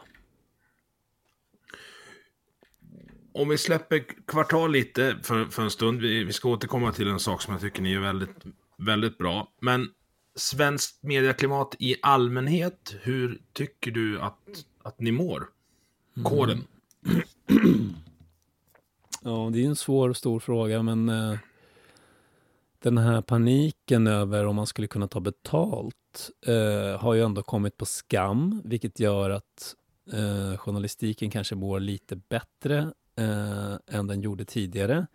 [3.38, 6.02] Om vi släpper kvartal lite för, för en stund.
[6.02, 8.45] Vi, vi, ska återkomma till en sak som jag tycker ni är väldigt,
[8.78, 9.47] väldigt bra.
[9.60, 9.89] Men
[10.36, 15.50] svenskt medieklimat i allmänhet, hur tycker du att, att ni mår?
[16.23, 16.63] Kåren.
[17.50, 17.93] Mm.
[19.23, 21.38] Ja, det är en svår och stor fråga, men eh,
[22.80, 27.78] den här paniken över om man skulle kunna ta betalt eh, har ju ändå kommit
[27.78, 29.76] på skam, vilket gör att
[30.13, 35.08] eh, journalistiken kanske mår lite bättre eh, än den gjorde tidigare.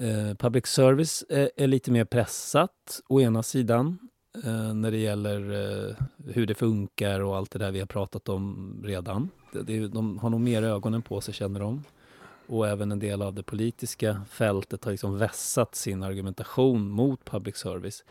[0.00, 3.98] Eh, public service är, är, lite mer pressat, å ena sidan,
[4.44, 5.94] eh, när det gäller eh,
[6.34, 9.30] hur det funkar och allt det där vi har pratat om redan.
[9.52, 11.84] Det, det, de har nog mer ögonen på sig, känner de
[12.46, 17.56] och även en del av det politiska fältet har liksom vässat sin argumentation mot public
[17.56, 18.04] service.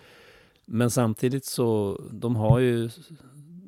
[0.66, 2.90] Men samtidigt så, de har ju,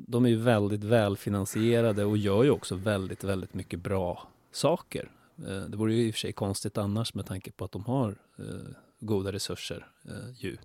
[0.07, 5.11] de är ju väldigt välfinansierade och gör ju också väldigt, väldigt mycket bra saker.
[5.37, 7.85] Eh, det vore ju i och för sig konstigt annars med tanke på att de
[7.85, 8.45] har eh,
[8.99, 10.57] goda resurser eh, ju.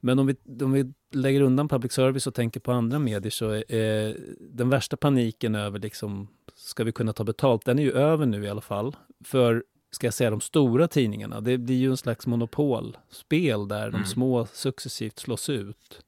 [0.00, 3.50] Men om vi, om vi lägger undan public service och tänker på andra medier så
[3.68, 8.26] är den värsta paniken över liksom, ska vi kunna ta betalt, den är ju över
[8.26, 8.96] nu i alla fall.
[9.24, 14.00] För, ska jag säga, de stora tidningarna, det blir ju en slags monopolspel där mm.
[14.00, 16.04] de små successivt slås ut.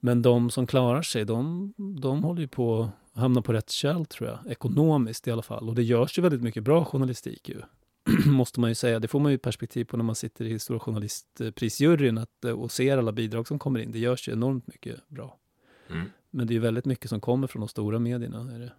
[0.00, 4.28] Men de som klarar sig, de, de håller ju på hamna på rätt köl tror
[4.28, 5.68] jag, ekonomiskt i alla fall.
[5.68, 7.62] Och det görs ju väldigt mycket bra journalistik ju.
[8.26, 8.98] måste man ju säga.
[8.98, 12.70] Det får man ju perspektiv på när man sitter i Stora journalistprisjuryn att, eh, och
[12.72, 13.92] ser alla bidrag som kommer in.
[13.92, 15.38] Det görs ju enormt mycket bra.
[15.90, 16.10] Mm.
[16.30, 18.54] Men det är ju väldigt mycket som kommer från de stora medierna.
[18.54, 18.72] Är det.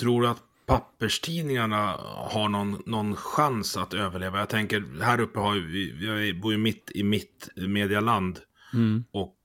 [0.00, 1.92] Tror du att papperstidningarna
[2.30, 4.38] har någon, någon chans att överleva?
[4.38, 8.40] Jag tänker, här uppe har vi, vi bor ju mitt i mitt medialand.
[8.72, 9.04] Mm.
[9.10, 9.36] Och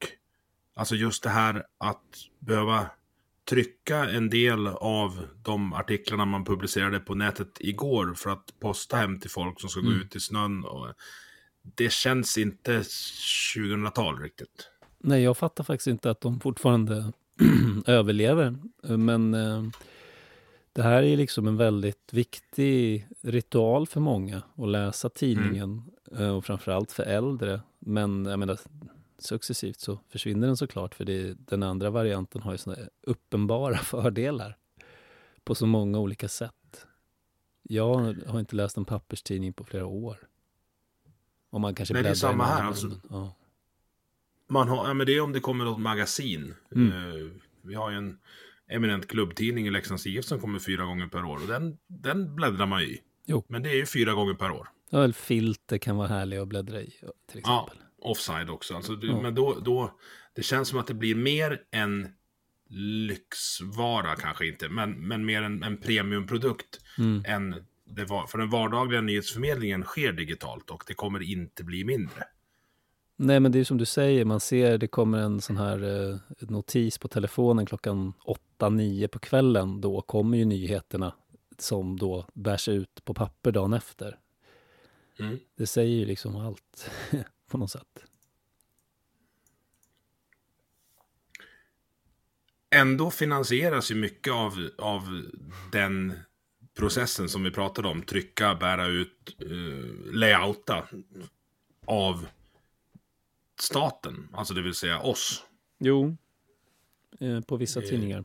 [0.82, 2.04] alltså just det här att
[2.40, 2.86] behöva
[3.50, 9.20] trycka en del av de artiklarna man publicerade på nätet igår för att posta hem
[9.20, 9.92] till folk som ska mm.
[9.92, 10.66] gå ut i snön.
[10.66, 10.88] Och
[11.76, 14.70] det känns inte 2000-tal riktigt.
[14.98, 17.14] Nej, jag fattar faktiskt inte att de fortfarande
[17.86, 18.56] överlever.
[18.82, 19.64] Men eh,
[20.74, 26.24] det här är liksom en väldigt viktig ritual för många att läsa tidningen mm.
[26.24, 27.62] eh, och framförallt för äldre.
[27.80, 28.58] Men jag menar,
[29.24, 34.58] successivt så försvinner den såklart för det, den andra varianten har ju såna uppenbara fördelar
[35.44, 36.86] på så många olika sätt.
[37.64, 40.18] Jag har inte läst en papperstidning på flera år.
[41.50, 42.64] Om man kanske Nej, det är samma här.
[42.64, 43.36] Alltså, ja.
[44.48, 46.56] Man har, ja, men det är om det kommer något magasin.
[46.76, 46.92] Mm.
[46.92, 47.32] Uh,
[47.62, 48.20] vi har ju en
[48.68, 51.36] eminent klubbtidning i Leksands IF som kommer fyra gånger per år.
[51.36, 53.02] Och den, den bläddrar man i.
[53.26, 53.44] Jo.
[53.48, 54.70] Men det är ju fyra gånger per år.
[54.90, 56.94] Ja, väl filter kan vara härliga att bläddra i
[57.30, 57.78] till exempel.
[57.80, 58.76] Ja, offside också.
[58.76, 59.22] Alltså, ja.
[59.22, 60.00] Men då, då,
[60.36, 62.10] det känns som att det blir mer en
[63.08, 67.24] lyxvara kanske inte, men, men mer en, en premiumprodukt mm.
[67.28, 68.28] än det var.
[68.28, 72.24] För den vardagliga nyhetsförmedlingen sker digitalt och det kommer inte bli mindre.
[73.16, 76.18] Nej, men det är som du säger, man ser det kommer en sån här eh,
[76.40, 78.14] notis på telefonen klockan
[78.60, 79.82] 8-9 på kvällen.
[79.82, 81.14] Då kommer ju nyheterna
[81.58, 84.18] som då bärs ut på papper dagen efter.
[85.20, 85.40] Mm.
[85.58, 86.90] Det säger ju liksom allt.
[87.52, 88.04] på något sätt.
[92.70, 95.26] Ändå finansieras ju mycket av, av
[95.72, 96.14] den
[96.74, 98.02] processen som vi pratade om.
[98.02, 100.88] Trycka, bära ut, uh, layouta.
[101.86, 102.28] Av
[103.60, 105.44] staten, alltså det vill säga oss.
[105.80, 106.18] Jo,
[107.20, 107.90] eh, på vissa eh.
[107.90, 108.24] tidningar.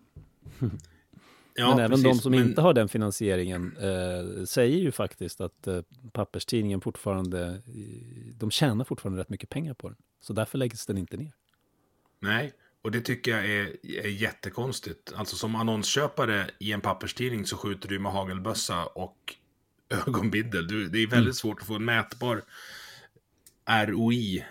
[1.57, 2.49] Ja, men även precis, de som men...
[2.49, 5.81] inte har den finansieringen eh, säger ju faktiskt att eh,
[6.12, 7.62] papperstidningen fortfarande,
[8.35, 9.97] de tjänar fortfarande rätt mycket pengar på den.
[10.21, 11.33] Så därför läggs den inte ner.
[12.21, 15.12] Nej, och det tycker jag är, är jättekonstigt.
[15.16, 19.35] Alltså som annonsköpare i en papperstidning så skjuter du med hagelbössa och
[20.07, 20.69] ögonbindel.
[20.69, 21.33] Du, det är väldigt mm.
[21.33, 22.42] svårt att få en mätbar
[23.87, 24.45] ROI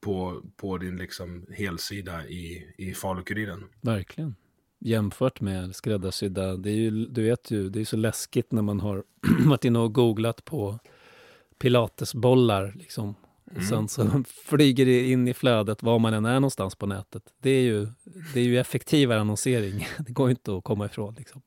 [0.00, 3.64] på, på din liksom helsida i, i Falukuriren.
[3.80, 4.34] Verkligen
[4.80, 6.56] jämfört med skräddarsydda.
[6.56, 9.04] Det är ju, du vet ju, det är så läskigt när man har
[9.46, 10.78] varit inne och googlat på
[11.58, 13.14] pilatesbollar liksom.
[13.44, 13.66] Och mm.
[13.66, 17.22] sen så flyger det in i flödet var man än är någonstans på nätet.
[17.38, 17.88] Det är ju,
[18.34, 19.86] det är ju effektivare annonsering.
[19.98, 21.42] Det går inte att komma ifrån liksom.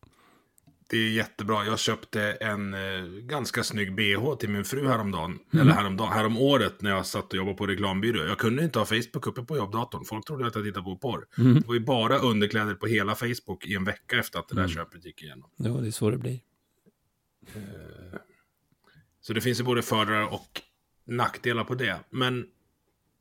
[0.89, 1.65] Det är jättebra.
[1.65, 5.39] Jag köpte en eh, ganska snygg bh till min fru häromdagen.
[5.54, 5.62] Mm.
[5.62, 8.26] Eller häromdagen, härom året när jag satt och jobbade på reklambyrå.
[8.26, 10.06] Jag kunde inte ha Facebook uppe på jobbdatorn.
[10.06, 11.26] Folk trodde att jag tittade på porr.
[11.38, 11.54] Mm.
[11.54, 14.63] Det var ju bara underkläder på hela Facebook i en vecka efter att det där
[14.63, 14.76] mm.
[14.76, 15.50] köpet gick igenom.
[15.56, 16.39] Ja, det är så det blir.
[17.56, 18.19] Eh,
[19.22, 20.62] så det finns ju både fördelar och
[21.06, 22.00] nackdelar på det.
[22.10, 22.46] Men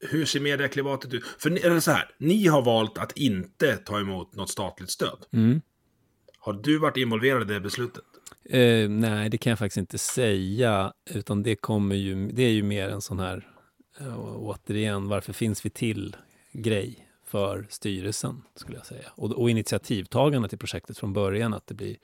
[0.01, 1.25] hur ser medieklimatet ut?
[1.39, 5.19] För eller så här, ni har valt att inte ta emot något statligt stöd.
[5.33, 5.61] Mm.
[6.45, 8.05] Har du varit involverad i det beslutet?
[8.45, 10.93] Eh, nej, det kan jag faktiskt inte säga.
[11.11, 13.49] Utan det, kommer ju, det är ju mer en sån här,
[14.01, 16.17] eh, återigen, varför finns vi till
[16.53, 19.09] grej för styrelsen, skulle jag säga.
[19.15, 21.97] Och, och initiativtagarna till projektet från början, att det blir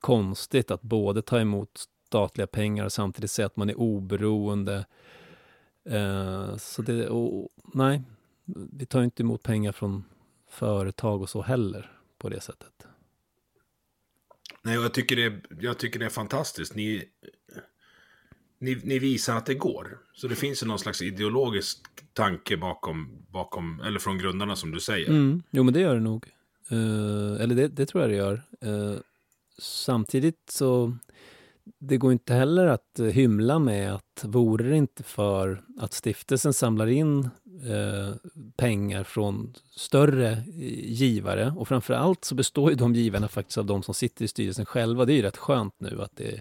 [0.00, 1.70] konstigt att både ta emot
[2.06, 4.84] statliga pengar och samtidigt säga att man är oberoende
[5.84, 8.02] Eh, så det, och, nej,
[8.72, 10.04] vi tar inte emot pengar från
[10.48, 12.86] företag och så heller på det sättet.
[14.62, 16.74] Nej, jag tycker det, jag tycker det är fantastiskt.
[16.74, 17.04] Ni,
[18.58, 19.98] ni, ni visar att det går.
[20.14, 21.78] Så det finns ju någon slags ideologisk
[22.12, 25.08] tanke bakom, bakom eller från grundarna som du säger.
[25.08, 26.26] Mm, jo, men det gör det nog.
[26.72, 28.42] Uh, eller det, det, tror jag det gör.
[28.64, 28.98] Uh,
[29.58, 30.96] samtidigt så
[31.78, 36.86] det går inte heller att hymla med att vore det inte för att stiftelsen samlar
[36.86, 37.30] in
[37.64, 38.14] eh,
[38.56, 40.42] pengar från större
[40.84, 44.28] givare och framför allt så består ju de givarna faktiskt av de som sitter i
[44.28, 45.04] styrelsen själva.
[45.04, 46.40] Det är ju rätt skönt nu att det,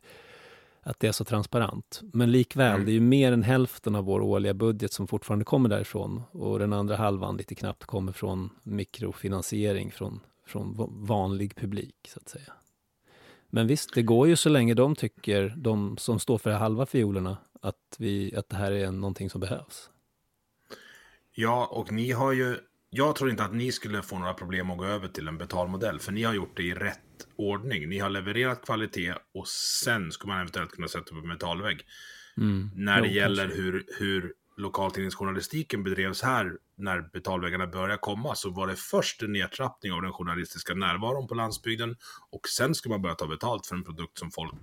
[0.81, 2.01] att det är så transparent.
[2.13, 2.85] Men likväl, mm.
[2.85, 6.59] det är ju mer än hälften av vår årliga budget som fortfarande kommer därifrån och
[6.59, 12.53] den andra halvan lite knappt kommer från mikrofinansiering från, från vanlig publik så att säga.
[13.49, 17.37] Men visst, det går ju så länge de tycker, de som står för halva fiolerna,
[17.61, 19.89] att, vi, att det här är någonting som behövs.
[21.35, 22.57] Ja, och ni har ju...
[22.89, 25.99] Jag tror inte att ni skulle få några problem att gå över till en betalmodell,
[25.99, 27.89] för ni har gjort det i rätt ordning.
[27.89, 31.85] Ni har levererat kvalitet och sen ska man eventuellt kunna sätta upp en metallvägg.
[32.37, 32.69] Mm.
[32.75, 38.67] När det jo, gäller hur, hur lokaltidningsjournalistiken bedrevs här när betalväggarna började komma så var
[38.67, 41.95] det först en nedtrappning av den journalistiska närvaron på landsbygden
[42.29, 44.53] och sen ska man börja ta betalt för en produkt som folk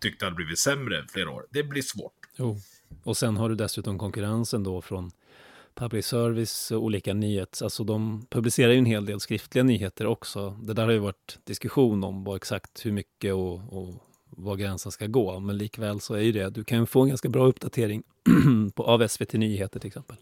[0.00, 1.46] tyckte hade blivit sämre flera år.
[1.50, 2.12] Det blir svårt.
[2.36, 2.56] Jo.
[3.04, 5.10] Och sen har du dessutom konkurrensen då från
[5.74, 7.62] public service och olika nyhets...
[7.62, 10.50] Alltså de publicerar ju en hel del skriftliga nyheter också.
[10.50, 13.94] Det där har ju varit diskussion om vad exakt hur mycket och, och
[14.36, 15.40] var gränsen ska gå.
[15.40, 18.02] Men likväl så är ju det, du kan få en ganska bra uppdatering
[18.74, 20.16] på, av SVT Nyheter till exempel.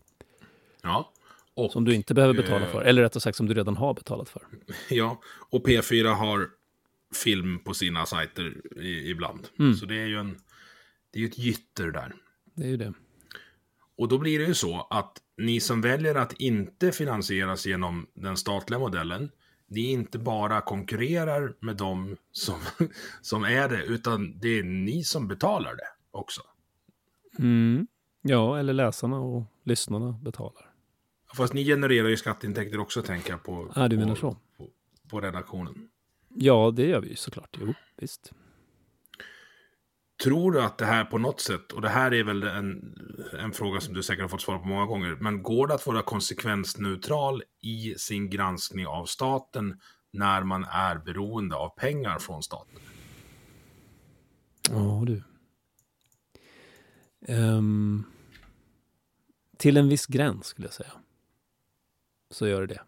[0.82, 1.12] Ja.
[1.54, 4.28] Och, som du inte behöver betala för, eller rättare sagt som du redan har betalat
[4.28, 4.42] för.
[4.90, 5.20] Ja,
[5.50, 6.48] och P4 har
[7.24, 9.48] film på sina sajter i, ibland.
[9.58, 9.74] Mm.
[9.74, 10.38] Så det är ju en,
[11.12, 12.14] det är ju ett gytter där.
[12.54, 12.92] Det är ju det.
[13.98, 18.36] Och då blir det ju så att ni som väljer att inte finansieras genom den
[18.36, 19.30] statliga modellen,
[19.72, 22.60] ni inte bara konkurrerar med dem som,
[23.22, 26.42] som är det, utan det är ni som betalar det också.
[27.38, 27.86] Mm.
[28.22, 30.72] Ja, eller läsarna och lyssnarna betalar.
[31.34, 33.72] Fast ni genererar ju skatteintäkter också, tänker jag på.
[33.74, 34.36] Ja, du menar så?
[34.56, 34.68] På,
[35.10, 35.88] på redaktionen.
[36.28, 37.58] Ja, det gör vi ju såklart.
[37.60, 38.32] Jo, visst.
[40.22, 42.98] Tror du att det här på något sätt, och det här är väl en,
[43.38, 45.86] en fråga som du säkert har fått svara på många gånger, men går det att
[45.86, 49.80] vara konsekvensneutral i sin granskning av staten
[50.12, 52.80] när man är beroende av pengar från staten?
[54.70, 55.22] Ja, du.
[57.28, 58.04] Um,
[59.56, 60.92] till en viss gräns skulle jag säga.
[62.30, 62.82] Så gör det det.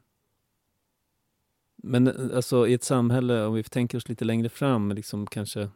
[1.76, 5.70] Men eh, alltså i ett samhälle, om vi tänker oss lite längre fram, liksom kanske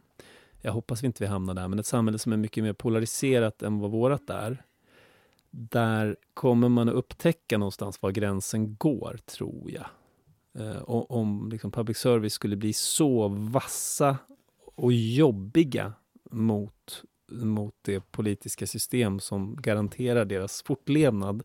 [0.61, 3.61] jag hoppas vi inte vi hamnar där, men ett samhälle som är mycket mer polariserat
[3.61, 4.63] än vad vårat är.
[5.51, 9.85] Där kommer man att upptäcka någonstans var gränsen går, tror jag.
[10.59, 14.17] Eh, om liksom public service skulle bli så vassa
[14.75, 15.93] och jobbiga
[16.31, 21.43] mot, mot det politiska system som garanterar deras fortlevnad,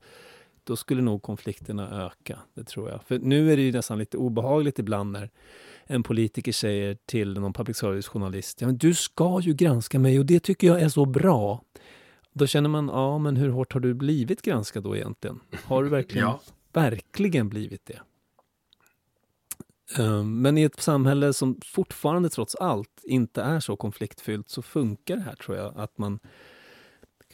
[0.65, 2.39] då skulle nog konflikterna öka.
[2.55, 3.03] Det tror jag.
[3.03, 5.31] För nu är det ju nästan lite obehagligt ibland när
[5.87, 10.27] en politiker säger till någon public service-journalist ja, men du ska ju granska mig och
[10.27, 11.63] det tycker jag är så bra.
[12.33, 15.41] Då känner man, ja men hur hårt har du blivit granskad då egentligen?
[15.65, 16.41] Har du verkligen, ja.
[16.73, 18.01] verkligen blivit det?
[19.99, 25.17] Ehm, men i ett samhälle som fortfarande trots allt inte är så konfliktfyllt så funkar
[25.17, 26.19] det här tror jag, att man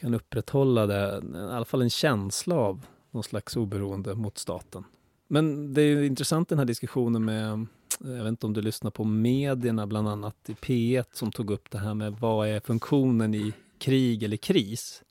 [0.01, 4.83] kan upprätthålla det, i alla fall en känsla av någon slags oberoende mot staten.
[5.27, 7.67] Men det är intressant den här diskussionen med
[7.99, 11.71] jag vet inte om du lyssnar på medierna, bland annat i P1, som tog upp
[11.71, 15.03] det här med vad är funktionen i krig eller kris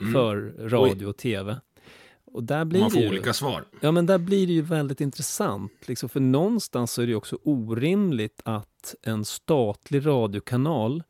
[0.00, 0.12] mm.
[0.12, 1.60] för radio och tv.
[2.24, 3.64] Och där blir Man får ju, olika svar.
[3.80, 5.72] Ja, men där blir det ju väldigt intressant.
[5.88, 11.02] Liksom, för någonstans så är det också orimligt att en statlig radiokanal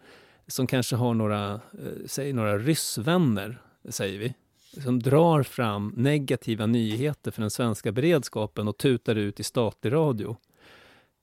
[0.47, 1.61] som kanske har några, eh,
[2.07, 4.35] säg några ryssvänner, säger vi,
[4.83, 10.37] som drar fram negativa nyheter för den svenska beredskapen och tutar ut i statlig radio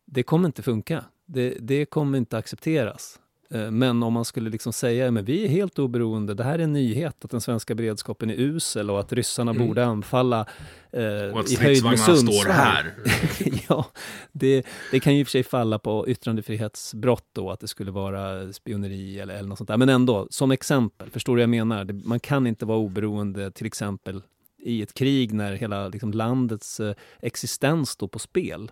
[0.05, 1.05] det kommer inte funka.
[1.25, 3.19] Det, det kommer inte accepteras.
[3.53, 6.63] Eh, men om man skulle liksom säga att vi är helt oberoende, det här är
[6.63, 9.67] en nyhet att den svenska beredskapen är usel och att ryssarna mm.
[9.67, 10.45] borde anfalla
[10.91, 12.33] eh, och att i höjd med Sundsvall.
[12.33, 12.93] står här.
[13.69, 13.85] ja,
[14.31, 17.91] det, det kan ju i och för sig falla på yttrandefrihetsbrott då, att det skulle
[17.91, 19.77] vara spioneri eller, eller något sånt där.
[19.77, 21.85] Men ändå, som exempel, förstår du vad jag menar?
[21.85, 24.21] Det, man kan inte vara oberoende till exempel
[24.57, 28.71] i ett krig när hela liksom, landets eh, existens står på spel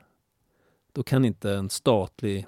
[0.94, 2.48] då kan inte en statlig,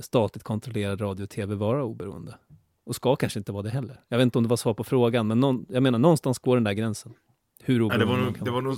[0.00, 2.38] statligt kontrollerad radio och tv vara oberoende.
[2.84, 4.00] Och ska kanske inte vara det heller.
[4.08, 6.56] Jag vet inte om det var svar på frågan, men någon, jag menar någonstans går
[6.56, 7.14] den där gränsen.
[7.64, 8.76] Hur Ja, det, var oberoende nog, det var nog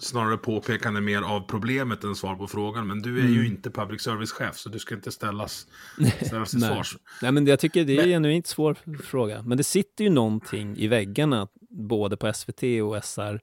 [0.00, 2.86] snarare påpekande mer av problemet än svar på frågan.
[2.86, 5.66] Men du är ju inte public service-chef, så du ska inte ställas,
[6.26, 6.74] ställas till Nej.
[6.74, 6.96] svars.
[7.22, 9.42] Nej, men jag tycker det är en genuint svår fråga.
[9.42, 13.40] Men det sitter ju någonting i väggarna, både på SVT och SR,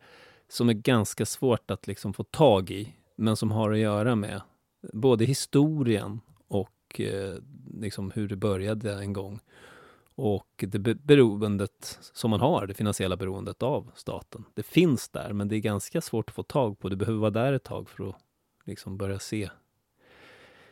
[0.50, 4.42] som är ganska svårt att liksom få tag i, men som har att göra med
[4.94, 6.20] både historien
[6.88, 7.36] och eh,
[7.74, 9.40] liksom hur det började en gång.
[10.16, 14.46] Och det beroendet som man har, det finansiella beroendet av staten.
[14.54, 16.90] Det finns där, men det är ganska svårt att få tag på.
[16.90, 18.16] Du behöver vara där ett tag för att
[18.66, 19.50] liksom börja se,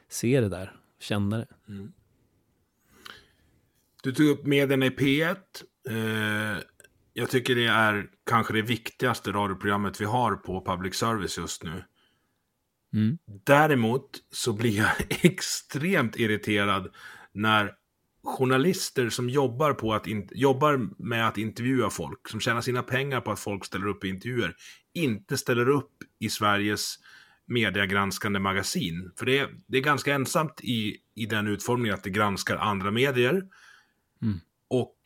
[0.07, 1.47] se det där, känna det.
[1.68, 1.93] Mm.
[4.03, 5.36] Du tog upp medierna i P1.
[5.89, 6.61] Eh,
[7.13, 11.84] jag tycker det är kanske det viktigaste radioprogrammet vi har på public service just nu.
[12.95, 13.17] Mm.
[13.43, 16.93] Däremot så blir jag extremt irriterad
[17.31, 17.73] när
[18.23, 23.21] journalister som jobbar, på att in, jobbar med att intervjua folk, som tjänar sina pengar
[23.21, 24.55] på att folk ställer upp i intervjuer,
[24.93, 26.95] inte ställer upp i Sveriges
[27.45, 29.11] mediegranskande magasin.
[29.15, 32.91] För det är, det är ganska ensamt i, i den utformningen att det granskar andra
[32.91, 33.43] medier.
[34.21, 34.39] Mm.
[34.67, 34.97] Och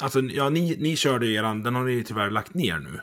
[0.00, 3.00] Alltså, ja, ni, ni körde eran, den har ni tyvärr lagt ner nu.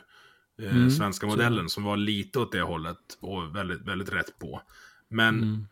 [0.62, 4.62] Eh, Mm, svenska modellen som var lite åt det hållet och väldigt, väldigt rätt på.
[5.08, 5.66] Men Mm.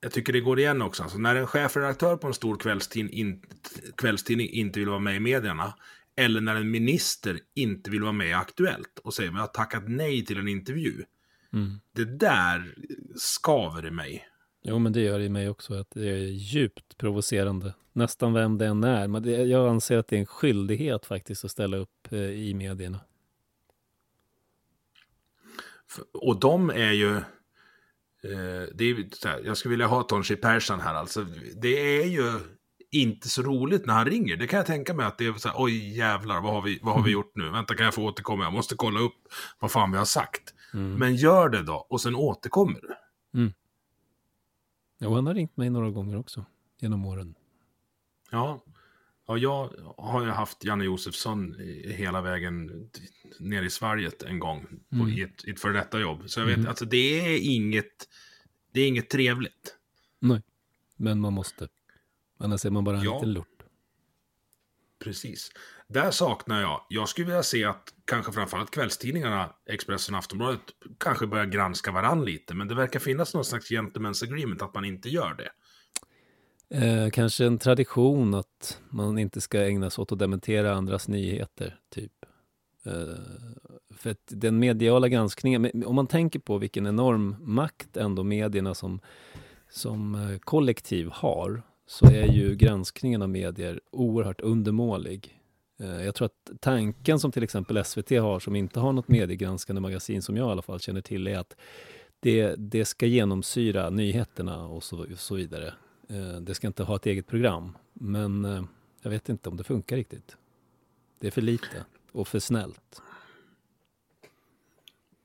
[0.00, 1.02] jag tycker det går igen också.
[1.02, 3.42] Alltså, när en chefredaktör på en stor kvällstidning, in,
[3.96, 5.74] kvällstidning inte vill vara med i medierna,
[6.16, 9.46] eller när en minister inte vill vara med i Aktuellt och säger att jag har
[9.48, 11.04] tackat nej till en intervju.
[11.52, 11.80] Mm.
[11.92, 12.74] Det där
[13.16, 14.28] skaver i mig.
[14.62, 17.74] Jo, men det gör det i mig också, att det är djupt provocerande.
[17.92, 19.08] Nästan vem det än är.
[19.08, 22.54] Men det, jag anser att det är en skyldighet faktiskt att ställa upp eh, i
[22.54, 23.00] medierna.
[26.12, 27.16] Och de är ju...
[27.16, 31.26] Eh, det är, här, jag skulle vilja ha Tonchi Persson här alltså.
[31.62, 32.32] Det är ju
[32.90, 34.36] inte så roligt när han ringer.
[34.36, 36.78] Det kan jag tänka mig att det är så här, oj jävlar, vad har vi,
[36.82, 37.50] vad har vi gjort nu?
[37.50, 38.44] Vänta, kan jag få återkomma?
[38.44, 39.28] Jag måste kolla upp
[39.58, 40.54] vad fan vi har sagt.
[40.98, 42.94] Men gör det då, och sen återkommer du.
[44.98, 46.44] Jo, han har ringt mig några gånger också
[46.78, 47.34] genom åren.
[48.30, 48.64] Ja.
[49.26, 52.90] ja, jag har ju haft Janne Josefsson hela vägen
[53.40, 56.22] ner i Sverige en gång på, i, ett, i ett före detta jobb.
[56.30, 58.08] Så jag vet, alltså det är inget,
[58.72, 59.76] det är inget trevligt.
[60.20, 60.42] Nej,
[60.96, 61.68] men man måste.
[62.38, 63.14] Annars är man bara en Ja.
[63.14, 63.62] liten lort.
[64.98, 65.50] Precis.
[65.88, 70.60] Där saknar jag, jag skulle vilja se att kanske framförallt kvällstidningarna, Expressen och Aftonbladet,
[70.98, 72.54] kanske börjar granska varann lite.
[72.54, 75.50] Men det verkar finnas någon slags gentleman's agreement att man inte gör det.
[76.70, 81.76] Eh, kanske en tradition att man inte ska ägna sig åt att dementera andras nyheter,
[81.90, 82.12] typ.
[82.86, 82.92] Eh,
[83.90, 89.00] för att den mediala granskningen, om man tänker på vilken enorm makt ändå medierna som,
[89.70, 95.37] som eh, kollektiv har, så är ju granskningen av medier oerhört undermålig.
[95.80, 99.80] Eh, jag tror att tanken som till exempel SVT har, som inte har något mediegranskande
[99.80, 101.56] magasin, som jag i alla fall känner till, är att
[102.20, 105.74] det, det ska genomsyra nyheterna och så, så vidare.
[106.08, 107.76] Eh, Det ska inte ha ett eget program.
[107.92, 108.64] Men eh,
[109.02, 110.36] jag vet inte om det funkar riktigt.
[111.20, 113.02] Det är för lite och för snällt.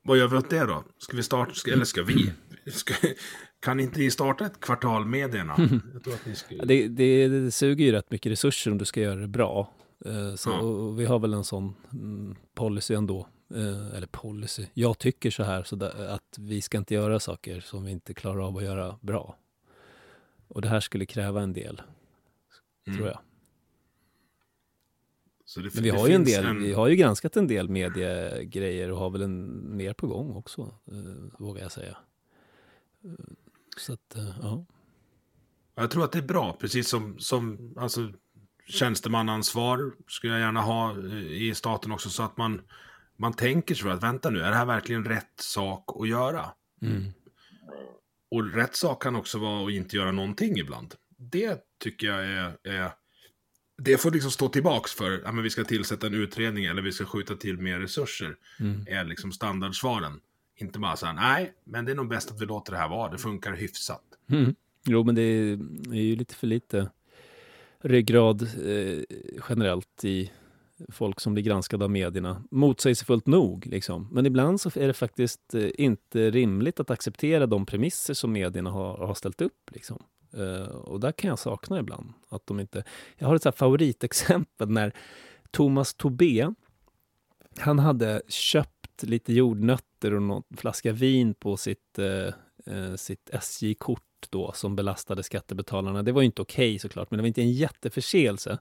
[0.04, 0.84] Vad gör vi åt det då?
[0.98, 2.34] Ska vi starta, ska, eller ska vi?
[2.72, 2.94] Ska,
[3.60, 5.56] kan inte ni starta ett kvartal medierna?
[5.94, 6.56] Jag tror att ni ska...
[6.56, 9.74] Det, det, det suger ju rätt mycket resurser om du ska göra det bra.
[10.06, 13.28] Eh, Så, och vi har väl en sån mm, policy ändå.
[13.54, 14.66] Eh, Eller policy.
[14.74, 18.14] Jag tycker så här så där, att vi ska inte göra saker som vi inte
[18.14, 19.38] klarar av att göra bra.
[20.48, 21.82] Och det här skulle kräva en del,
[22.88, 22.98] Mm.
[22.98, 23.20] tror jag.
[25.56, 28.98] Det, Men vi har ju en del, vi har ju granskat en del mediegrejer och
[28.98, 31.98] har väl en mer på gång också, eh, vågar jag säga.
[33.78, 34.66] Så att, ja.
[35.76, 38.12] Jag tror att det är bra, precis som, som alltså,
[38.68, 42.62] tjänstemannaansvar skulle jag gärna ha eh, i staten också, så att man,
[43.18, 46.46] man tänker sig att vänta nu, är det här verkligen rätt sak att göra?
[46.82, 47.14] Mm.
[48.32, 50.96] Och rätt sak kan också vara att inte göra någonting ibland.
[51.18, 52.58] Det tycker jag är...
[52.64, 52.92] är
[53.78, 56.92] det får liksom stå tillbaks för ja, men vi ska tillsätta en utredning eller vi
[56.92, 58.36] ska skjuta till mer resurser.
[58.60, 58.86] Mm.
[58.88, 60.20] Är liksom standardsvaren.
[60.56, 62.90] Inte bara så här, nej, men det är nog bäst att vi låter det här
[62.90, 63.12] vara.
[63.12, 64.04] Det funkar hyfsat.
[64.30, 64.56] Mm.
[64.86, 65.54] Jo, men det är,
[65.94, 66.90] är ju lite för lite
[67.84, 69.04] ryggrad eh,
[69.50, 70.32] generellt i
[70.90, 72.44] folk som blir granskade av medierna.
[72.52, 74.08] Motsägelsefullt nog, liksom.
[74.12, 78.70] Men ibland så är det faktiskt eh, inte rimligt att acceptera de premisser som medierna
[78.70, 79.70] har, har ställt upp.
[79.72, 80.04] Liksom.
[80.34, 82.84] Eh, och där kan jag sakna ibland att de inte...
[83.18, 84.94] Jag har ett så här favoritexempel när
[85.52, 86.48] Thomas Tobé,
[87.58, 92.34] han hade köpt lite jordnötter och någon flaska vin på sitt eh,
[92.66, 96.04] eh, sitt SJ-kort då som belastade skattebetalarna.
[96.04, 98.58] Det var ju inte okej okay, såklart, men det var inte en jätteförseelse.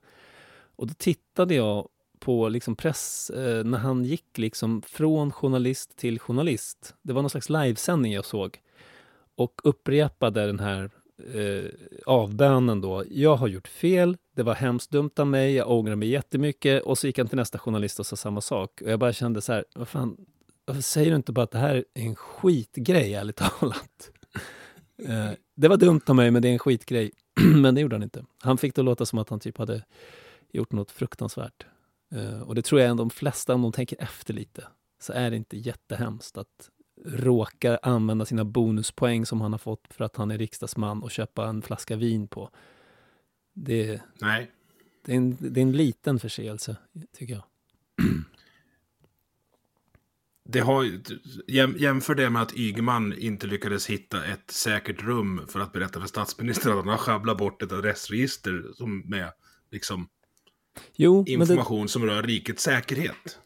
[0.77, 1.89] Och då tittade jag
[2.19, 6.95] på liksom press, eh, när han gick liksom från journalist till journalist.
[7.03, 8.61] Det var någon slags livesändning jag såg.
[9.35, 10.91] Och upprepade den här
[11.35, 11.71] eh,
[12.07, 13.05] avbönen då.
[13.11, 16.83] Jag har gjort fel, det var hemskt dumt av mig, jag ångrar mig jättemycket.
[16.83, 18.81] Och så gick han till nästa journalist och sa samma sak.
[18.83, 20.17] Och jag bara kände så här, vad fan,
[20.65, 24.11] varför säger du inte bara att det här är en skitgrej, ärligt talat?
[25.03, 27.11] eh, det var dumt av mig, men det är en skitgrej.
[27.57, 28.25] men det gjorde han inte.
[28.39, 29.85] Han fick det låta som att han typ hade
[30.53, 31.67] gjort något fruktansvärt.
[32.15, 34.67] Uh, och det tror jag ändå de flesta, om de tänker efter lite,
[35.01, 36.71] så är det inte jättehemskt att
[37.05, 41.47] råka använda sina bonuspoäng som han har fått för att han är riksdagsman och köpa
[41.47, 42.51] en flaska vin på.
[43.53, 44.51] Det, Nej.
[45.05, 46.77] det, är, en, det är en liten förseelse,
[47.17, 47.43] tycker jag.
[50.45, 51.01] Det har,
[51.79, 56.07] jämför det med att Ygeman inte lyckades hitta ett säkert rum för att berätta för
[56.07, 59.33] statsministern att han har sjabblat bort ett adressregister som med
[59.71, 60.09] liksom
[60.97, 63.39] jo, information det, som rör rikets säkerhet.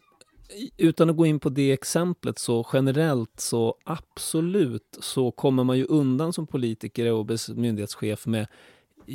[0.77, 5.85] Utan att gå in på det exemplet så generellt så absolut så kommer man ju
[5.85, 8.47] undan som politiker och myndighetschef med,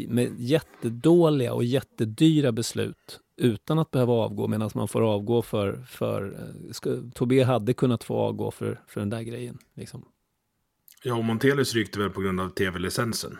[0.08, 6.34] med jättedåliga och jättedyra beslut utan att behöva avgå medan man får avgå för, för
[6.38, 9.58] eh, ska, Tobé hade kunnat få avgå för, för den där grejen.
[9.74, 10.04] Liksom.
[11.04, 13.38] Ja, och Montelius rykte väl på grund av tv-licensen?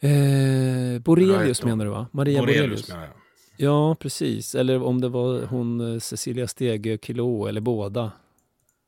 [0.00, 2.06] Eh, Borelius menar du va?
[2.12, 2.60] Maria Borelius.
[2.60, 3.12] Borelius menar jag.
[3.56, 4.54] Ja, precis.
[4.54, 8.12] Eller om det var hon eh, Cecilia Stege Kilo eller båda.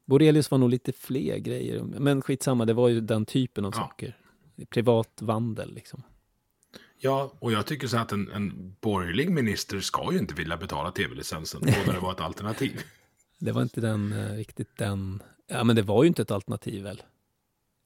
[0.04, 1.82] Borelius var nog lite fler grejer.
[1.82, 3.80] Men skitsamma, det var ju den typen av ja.
[3.80, 4.16] saker.
[4.70, 6.02] Privat vandel liksom.
[7.04, 10.90] Ja, och jag tycker så att en, en borgerlig minister ska ju inte vilja betala
[10.90, 11.60] tv-licensen.
[11.60, 12.80] Då det var ett alternativ.
[13.38, 15.22] Det var inte den, eh, riktigt den...
[15.46, 17.02] Ja, men det var ju inte ett alternativ väl?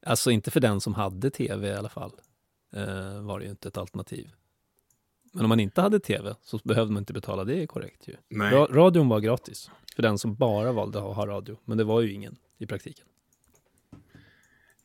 [0.07, 2.13] Alltså inte för den som hade tv i alla fall.
[2.73, 4.31] Eh, var det ju inte ett alternativ.
[5.33, 8.17] Men om man inte hade tv så behövde man inte betala, det är korrekt ju.
[8.29, 8.53] Nej.
[8.53, 12.01] Ra radion var gratis för den som bara valde att ha radio, men det var
[12.01, 13.07] ju ingen i praktiken.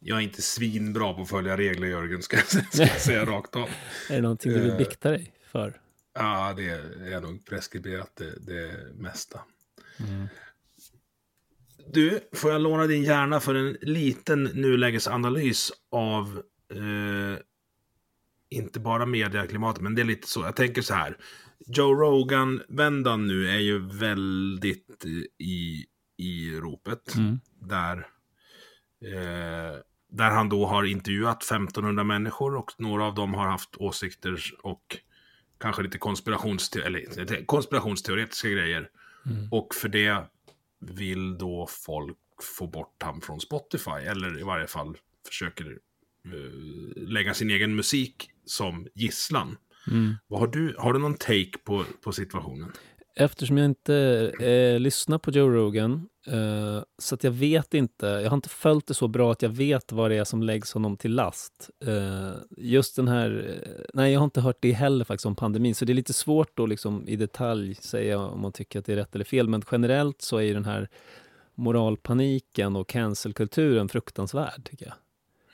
[0.05, 3.55] Jag är inte svinbra på att följa regler, Jörgen, ska jag, ska jag säga rakt
[3.55, 3.69] av.
[4.09, 5.81] är det någonting du vill eh, bikta dig för?
[6.13, 6.69] Ja, det
[7.13, 9.39] är nog preskriberat det, det mesta.
[9.99, 10.27] Mm.
[11.93, 17.39] Du, får jag låna din hjärna för en liten nulägesanalys av eh,
[18.49, 20.41] inte bara medieklimatet, men det är lite så.
[20.41, 21.17] Jag tänker så här.
[21.67, 25.05] Joe Rogan-vändan nu är ju väldigt
[25.39, 25.85] i,
[26.17, 27.15] i ropet.
[27.15, 27.39] Mm.
[27.59, 28.07] Där,
[29.05, 29.79] eh,
[30.13, 34.97] där han då har intervjuat 1500 människor och några av dem har haft åsikter och
[35.57, 38.89] kanske lite konspirationste eller, konspirationsteoretiska grejer.
[39.25, 39.47] Mm.
[39.51, 40.25] Och för det
[40.79, 42.17] vill då folk
[42.57, 44.97] få bort han från Spotify, eller i varje fall
[45.27, 45.65] försöker
[46.33, 49.57] uh, lägga sin egen musik som gisslan.
[49.91, 50.15] Mm.
[50.27, 52.71] Vad har, du, har du någon take på, på situationen?
[53.15, 53.95] Eftersom jag inte
[54.39, 58.87] eh, lyssnar på Joe Rogan, eh, så att jag vet inte, jag har inte följt
[58.87, 61.69] det så bra att jag vet vad det är som läggs honom till last.
[61.85, 65.75] Eh, just den här, eh, nej jag har inte hört det heller faktiskt om pandemin,
[65.75, 68.91] så det är lite svårt att liksom i detalj säga om man tycker att det
[68.91, 70.89] är rätt eller fel, men generellt så är den här
[71.55, 74.95] moralpaniken och cancelkulturen fruktansvärd, tycker jag.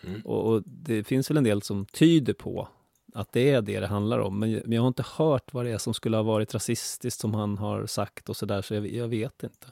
[0.03, 0.21] Mm.
[0.21, 2.67] Och, och, det finns väl en del som tyder på
[3.13, 4.39] att det är det det handlar om.
[4.39, 7.57] Men, jag har inte hört vad det är som skulle ha varit rasistiskt som han
[7.57, 9.67] har sagt och sådär, så jag, jag vet inte.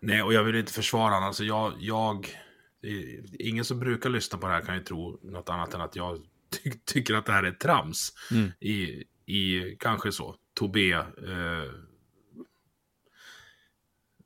[0.00, 1.24] Nej, och jag vill inte försvara honom.
[1.24, 2.28] Alltså jag, jag,
[3.38, 6.18] ingen som brukar lyssna på det här kan ju tro något annat än att jag
[6.50, 8.12] ty tycker att det här är trams.
[8.30, 8.50] Mm.
[8.60, 11.04] I, I kanske så, Tobé, eh,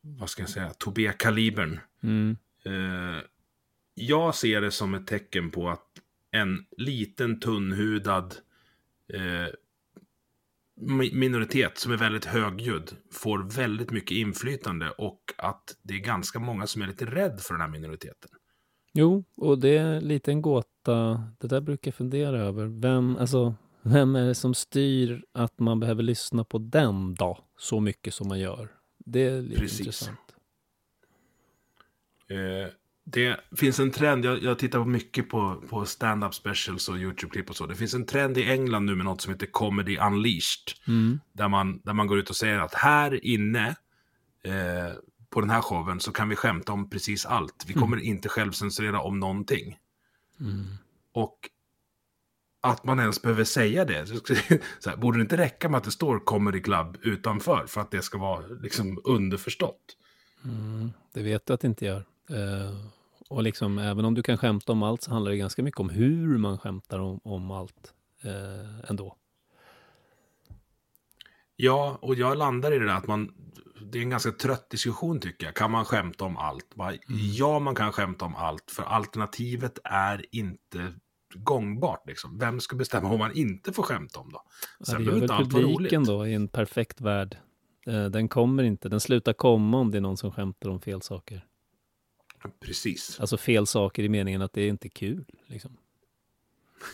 [0.00, 1.80] vad ska jag säga, Tobé-kalibern.
[2.02, 2.36] Mm.
[2.64, 3.22] Eh,
[3.94, 5.86] jag ser det som ett tecken på att
[6.32, 8.34] en liten tunnhudad
[9.12, 9.46] eh,
[11.12, 16.66] minoritet som är väldigt högljudd får väldigt mycket inflytande och att det är ganska många
[16.66, 18.30] som är lite rädd för den här minoriteten.
[18.92, 21.24] Jo, och det är lite en gåta.
[21.38, 22.66] Det där brukar jag fundera över.
[22.66, 27.80] Vem, alltså, vem är det som styr att man behöver lyssna på den då, så
[27.80, 28.68] mycket som man gör?
[28.98, 29.80] Det är lite Precis.
[29.80, 30.18] intressant.
[32.28, 32.72] Eh,
[33.04, 37.56] det finns en trend, jag, jag tittar mycket på, på stand-up specials och YouTube-klipp och
[37.56, 37.66] så.
[37.66, 40.72] Det finns en trend i England nu med något som heter Comedy Unleashed.
[40.88, 41.20] Mm.
[41.32, 43.66] Där, man, där man går ut och säger att här inne
[44.44, 44.92] eh,
[45.30, 47.64] på den här showen så kan vi skämta om precis allt.
[47.66, 48.08] Vi kommer mm.
[48.08, 49.78] inte självcensurera om någonting.
[50.40, 50.66] Mm.
[51.12, 51.38] Och
[52.60, 54.06] att man ens behöver säga det.
[54.06, 54.14] Så
[54.90, 58.02] här, borde det inte räcka med att det står Comedy Club utanför för att det
[58.02, 59.96] ska vara liksom underförstått?
[60.44, 62.06] Mm, det vet du att det inte gör.
[62.30, 62.86] Uh,
[63.28, 65.88] Och liksom, även om du kan skämta om allt så handlar det ganska mycket om
[65.90, 67.94] hur man skämtar om, om allt
[68.24, 69.16] eh, ändå.
[71.56, 73.34] Ja, och jag landar i det där att man,
[73.92, 75.54] det är en ganska trött diskussion tycker jag.
[75.54, 76.74] Kan man skämta om allt?
[76.74, 76.92] Bara,
[77.38, 80.92] Ja, man kan skämta om allt, för alternativet är inte
[81.34, 82.08] gångbart.
[82.08, 82.38] Liksom.
[82.38, 84.42] Vem ska bestämma vad man inte får skämta om då?
[84.78, 87.38] Ja, Sen det behöver gör väl allt publiken då i en perfekt värld.
[87.86, 91.02] Eh, den kommer inte, den slutar komma om det är någon som skämtar om fel
[91.02, 91.46] saker.
[92.60, 93.20] Precis.
[93.20, 95.24] Alltså fel saker i meningen att det är inte kul.
[95.46, 95.76] Liksom.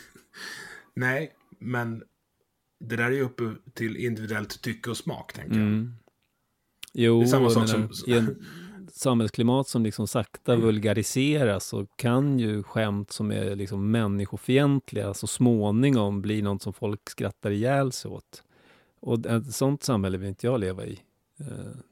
[0.93, 2.03] Nej, men
[2.79, 5.61] det där är ju uppe till individuellt tycke och smak, tänker jag.
[5.67, 5.93] Mm.
[6.93, 8.45] Jo, Det är samma sak som- en
[8.91, 16.21] samhällsklimat som liksom sakta vulgariseras så kan ju skämt som är liksom människofientliga så småningom
[16.21, 18.43] bli något som folk skrattar ihjäl sig åt.
[18.99, 20.99] Och ett sånt samhälle vill inte jag leva i.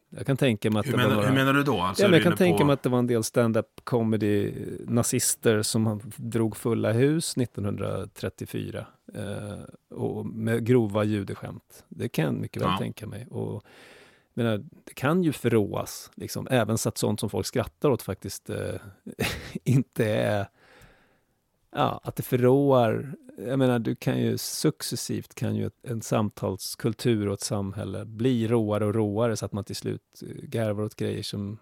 [0.10, 1.28] Jag kan tänka mig att Hur, det var menar, några...
[1.30, 1.82] hur menar du då?
[1.82, 4.54] Alltså, Ja, jag kan tänka på- mig att det var en del stand-up comedy
[4.88, 11.86] nazister som drog fulla hus 1934 eh, och med grova judeskämt.
[11.90, 12.78] Det kan jag mycket väl Ja.
[12.78, 13.28] tänka mig.
[13.28, 13.64] Och,
[14.34, 18.50] menar, det kan ju förråas, liksom, även så att sånt som folk skrattar åt faktiskt
[18.50, 18.76] eh,
[19.64, 20.48] inte är...
[21.76, 23.14] Ja, att det förråar...
[23.40, 28.86] Jag menar, du kan ju successivt kan ju en samtalskultur och ett samhälle bli råare
[28.86, 31.58] och råare så att man till slut eh, garvar åt grejer som...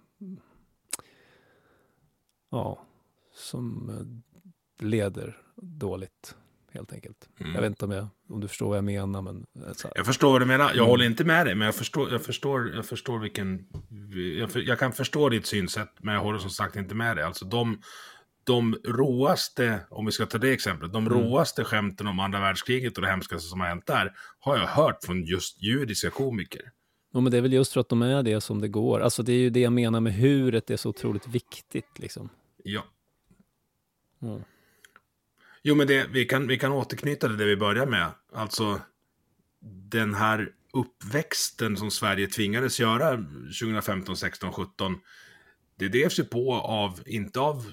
[2.51, 2.86] Ja,
[3.34, 6.36] som eh, leder dåligt,
[6.71, 7.30] helt enkelt.
[7.39, 7.53] Mm.
[7.55, 9.45] Jag vet inte om, jag, om du förstår vad jag menar, men...
[9.55, 10.65] eh, Jag förstår vad du menar.
[10.65, 10.88] Jag Mm.
[10.88, 13.65] håller inte med dig, men jag förstår, jag förstår, jag förstår vilken...
[14.39, 17.23] Jag, för, jag kan förstå ditt synsätt, men jag håller som sagt inte med dig.
[17.26, 17.82] Alltså de,
[18.46, 21.20] de råaste, om vi ska ta det exemplet, de Mm.
[21.20, 25.04] råaste skämten om andra världskriget och det hemskaste som har hänt där, har jag hört
[25.04, 26.72] från just judiska komiker.
[27.14, 29.00] Ja, men det är väl just för att de är det som det går.
[29.00, 32.30] Alltså det är ju det jag menar med huret är så otroligt viktigt liksom.
[32.64, 32.84] Ja.
[34.22, 34.41] Mm.
[35.62, 38.08] Jo, men det, vi, kan, vi kan återknyta till det vi börjar med.
[38.34, 38.82] Alltså,
[39.91, 43.12] den här uppväxten som Sverige tvingades göra
[43.62, 45.00] 2015, 16, 17.
[45.78, 47.65] Det drevs ju på av, inte av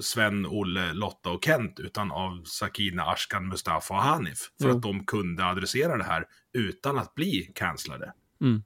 [0.00, 4.38] Sven, Olle, Lotta och Kent, utan av Sakina, Ashkan, Mustafa och Hanif.
[4.60, 4.76] För Jo.
[4.76, 8.12] att de kunde adressera det här utan att bli cancellade.
[8.40, 8.62] Mm.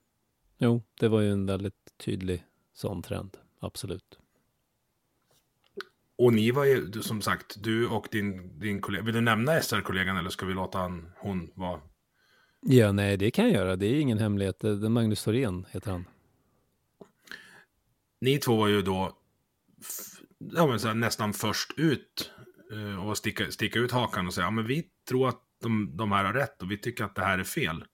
[0.57, 4.17] Jo, det var ju en väldigt tydlig sån trend, absolut.
[6.17, 10.17] Och ni var ju, som sagt, du och din, din kollega, vill du nämna SR-kollegan
[10.17, 11.81] eller ska vi låta han, hon vara
[12.61, 13.75] Ja, nej, det kan jag göra.
[13.75, 14.63] Det är ingen hemlighet.
[14.89, 16.05] Magnus Thorén heter han.
[18.21, 19.17] Ni två var ju då
[20.53, 22.31] ja, här, nästan först ut
[22.73, 26.11] eh, och sticka, sticka ut hakan och säga ja, men vi tror att de, de
[26.11, 27.85] här har rätt och vi tycker att det här är fel.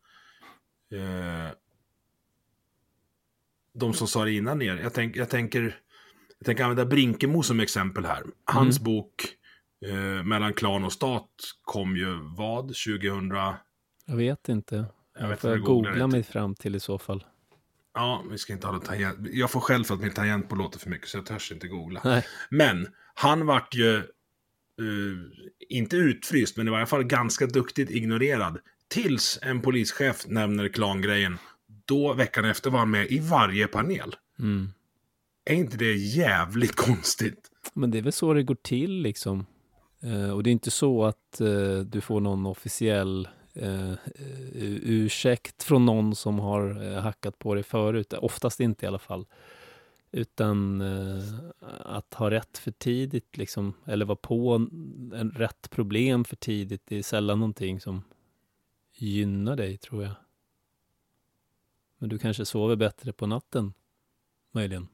[0.93, 1.51] Eh,
[3.73, 5.81] de som sa det innan er, jag, tänk, jag tänker
[6.39, 8.23] jag tänker använda Brinkemo som exempel här.
[8.45, 9.25] Hans bok
[9.85, 11.29] eh, Mellan klan och stat
[11.61, 12.67] kom ju vad?
[12.67, 13.29] 2000?
[14.05, 14.85] Jag vet inte.
[15.19, 17.23] Jag Jag får jag googla mig fram till i så fall.
[17.97, 19.17] Ja, vi ska inte ha någon tangent.
[19.31, 21.67] Jag får själv för att min tangent på låter för mycket så jag törs inte
[21.67, 22.01] googla.
[22.03, 22.25] Nej.
[22.49, 24.03] Men han vart ju eh,
[25.69, 28.59] inte utfryst, men i varje fall ganska duktigt ignorerad.
[28.87, 31.37] Tills en polischef nämner klangrejen.
[31.85, 34.15] Då veckan efter var han med i varje panel.
[34.39, 34.69] Mm.
[35.45, 37.51] Är inte det jävligt konstigt?
[37.73, 39.45] Men det är väl så det går till liksom.
[40.03, 43.27] Eh, och det är inte så att eh, du får någon officiell
[43.59, 48.13] Eh, eh, ursäkt från någon som har eh, hackat på dig förut.
[48.13, 49.25] Oftast inte i alla fall.
[50.11, 51.23] Utan eh,
[51.79, 56.81] att ha rätt för tidigt, liksom, eller vara på en, en rätt problem för tidigt,
[56.85, 58.03] det är sällan någonting som
[58.93, 60.13] gynnar dig, tror jag.
[61.97, 63.73] Men du kanske sover bättre på natten,
[64.51, 64.87] möjligen.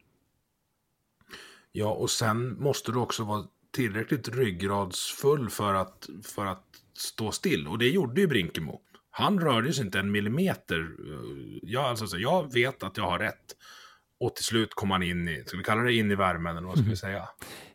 [1.72, 7.68] Ja, och sen måste du också vara tillräckligt ryggradsfull för att, för att stå still.
[7.68, 8.82] Och det gjorde ju Brinkemo.
[9.10, 10.88] Han rörde sig inte en millimeter.
[11.62, 13.56] Jag, alltså, så jag vet att jag har rätt.
[14.20, 16.68] Och till slut kom han in i, ska vi kalla det in i värmen eller
[16.68, 17.30] vad ska vi säga?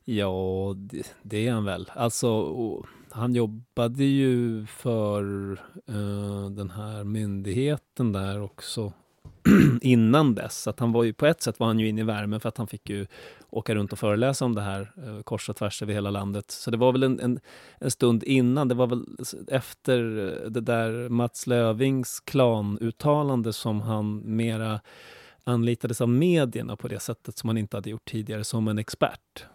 [0.04, 1.90] Ja, det, det är han väl.
[1.94, 2.54] Alltså,
[3.10, 5.52] han jobbade ju för
[5.88, 8.92] eh, den här myndigheten där också
[9.82, 10.62] innan dess.
[10.62, 12.48] Så att han var ju på ett sätt var han ju inne i värmen för
[12.48, 13.06] att han fick ju
[13.50, 16.50] åka runt och föreläsa om det här eh, kors och tvärs över hela landet.
[16.50, 17.40] Så det var väl en, en,
[17.78, 19.04] en stund innan, det var väl
[19.48, 20.00] efter
[20.50, 24.80] det där Mats Lövings klanuttalande som han mera
[25.44, 29.46] anlitades av medierna på det sättet som han inte hade gjort tidigare som en expert.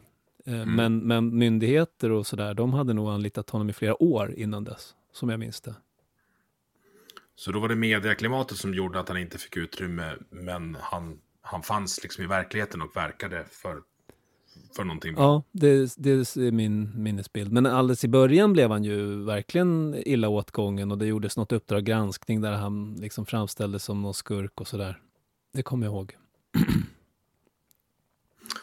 [0.46, 4.64] Eh, Men, men myndigheter och sådär, de hade nog anlitat honom i flera år innan
[4.64, 5.76] dess, som jag minns det.
[7.36, 11.64] Så då var det medieklimatet som gjorde att han inte fick utrymme, men han, han
[11.64, 13.82] fanns liksom i verkligheten och verkade för,
[14.76, 15.16] för någonting.
[15.18, 17.52] Ja, det, det är min minnesbild.
[17.52, 21.84] Men alldeles i början blev han ju verkligen illa åtgången och det gjordes något Uppdrag
[21.84, 25.02] granskning där han liksom framställdes som någon skurk och sådär.
[25.54, 26.18] Det kommer jag ihåg.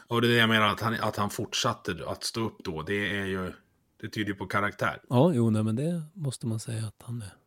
[0.07, 2.83] Och det är det jag menar, att han, att han fortsatte att stå upp då,
[2.83, 3.53] det är ju,
[4.01, 5.01] det tyder ju på karaktär.
[5.09, 7.39] Ja, jo, nej, men det måste man säga att han är.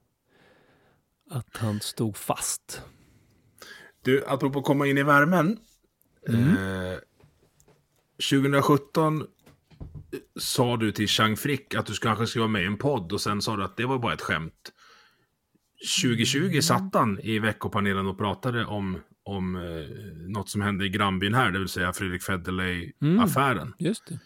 [1.34, 2.82] Att han stod fast.
[4.04, 5.58] Du, apropå komma in i värmen.
[6.28, 7.00] Eh,
[8.30, 9.28] 2017
[10.40, 13.22] sa du till Chang Frick att du kanske skulle vara med i en podd och
[13.22, 14.72] sen sa du att det var bara ett skämt.
[16.02, 19.62] 2020 satt han i veckopanelen och pratade om, om eh,
[20.28, 23.74] något som hände i grannbyn här, det vill säga Fredrik Federley-affären.
[23.80, 24.20] Just det.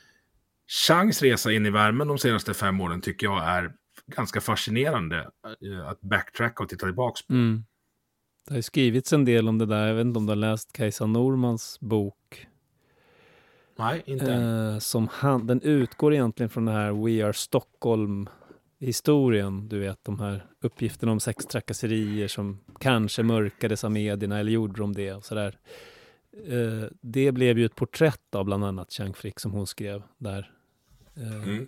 [0.87, 3.71] Changs resa in i värmen de senaste fem åren tycker jag är
[4.15, 5.29] ganska fascinerande
[5.61, 7.33] eh, att backtracka och titta tillbaka på.
[7.33, 7.65] Mm.
[8.47, 9.87] Det har ju skrivits en del om det där.
[9.87, 12.47] Jag vet inte om du har läst Kajsa Normans bok.
[13.79, 14.33] Nej, inte.
[14.33, 19.69] Eh, som han, den utgår egentligen från det här We Are Stockholm-historien.
[19.69, 24.93] Du vet, de här uppgifterna om sextrakasserier som kanske mörkades av medierna, eller gjorde de
[24.93, 25.13] det?
[25.13, 25.57] Och sådär.
[26.47, 30.51] Eh, det blev ju ett porträtt av bland annat Chang Frick som hon skrev där.
[31.15, 31.67] Eh, Mm.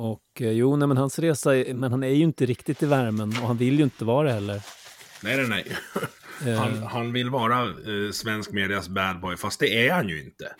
[0.00, 2.86] Och eh, jo, nej, men hans resa, är- men han är ju inte riktigt i
[2.86, 4.62] värmen och han vill ju inte vara det heller.
[5.22, 5.76] Nej, nej, nej.
[6.52, 10.22] Eh, Han, han vill vara eh, svensk medias bad boy, fast det är han ju
[10.24, 10.54] inte.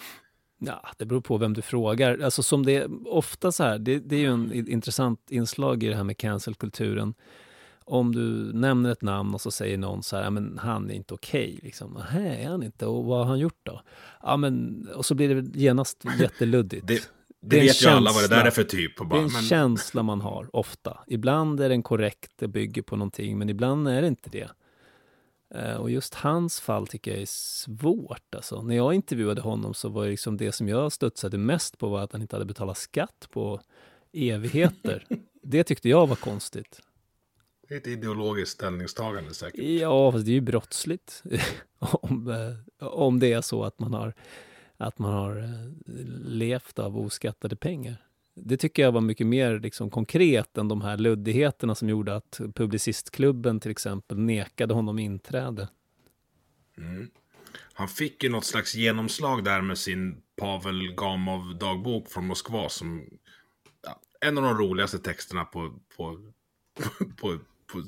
[0.60, 2.18] Ja, det beror på vem du frågar.
[2.18, 5.88] Alltså som det är ofta så här, det, det är ju en intressant inslag i
[5.88, 7.14] det här med cancelkulturen.
[7.84, 11.14] Om du nämner ett namn och så säger någon så här, men han är inte
[11.14, 11.58] okej.
[11.62, 12.02] Liksom.
[12.14, 12.86] Nej, är han inte?
[12.86, 13.80] Och vad har han gjort då?
[14.22, 16.86] Ja, men, och så blir det genast jätteluddigt.
[16.86, 17.10] Det,
[17.40, 19.00] Det det, vet ju alla vad det där är för typ.
[19.00, 20.98] Och Det bara, är en men, känsla man har ofta.
[21.06, 24.48] Ibland är den korrekt, det bygger på någonting, men ibland är det inte det.
[25.54, 28.34] Eh, Och just hans fall tycker jag är svårt.
[28.34, 28.62] Alltså.
[28.62, 32.00] När jag intervjuade honom så var det liksom det som jag studsade mest på var
[32.00, 33.60] att han inte hade betalat skatt på
[34.12, 35.06] evigheter.
[35.42, 36.80] det tyckte jag var konstigt.
[37.68, 39.64] det är ett ideologiskt ställningstagande säkert.
[39.64, 41.22] Ja, fast det är ju brottsligt.
[41.78, 42.28] om,
[42.80, 44.14] eh, om det är så att man har,
[44.78, 47.96] att man har eh, levt av oskattade pengar.
[48.34, 52.40] Det tycker jag var mycket mer liksom konkret än de här luddigheterna som gjorde att
[52.54, 55.68] Publicistklubben till exempel nekade honom inträde.
[56.76, 57.10] Mm.
[57.72, 63.04] Han fick ju något slags genomslag där med sin Pavel Gamov-dagbok från Moskva som
[63.84, 66.18] ja, en av de roligaste texterna på, på,
[67.20, 67.38] på,
[67.72, 67.82] på,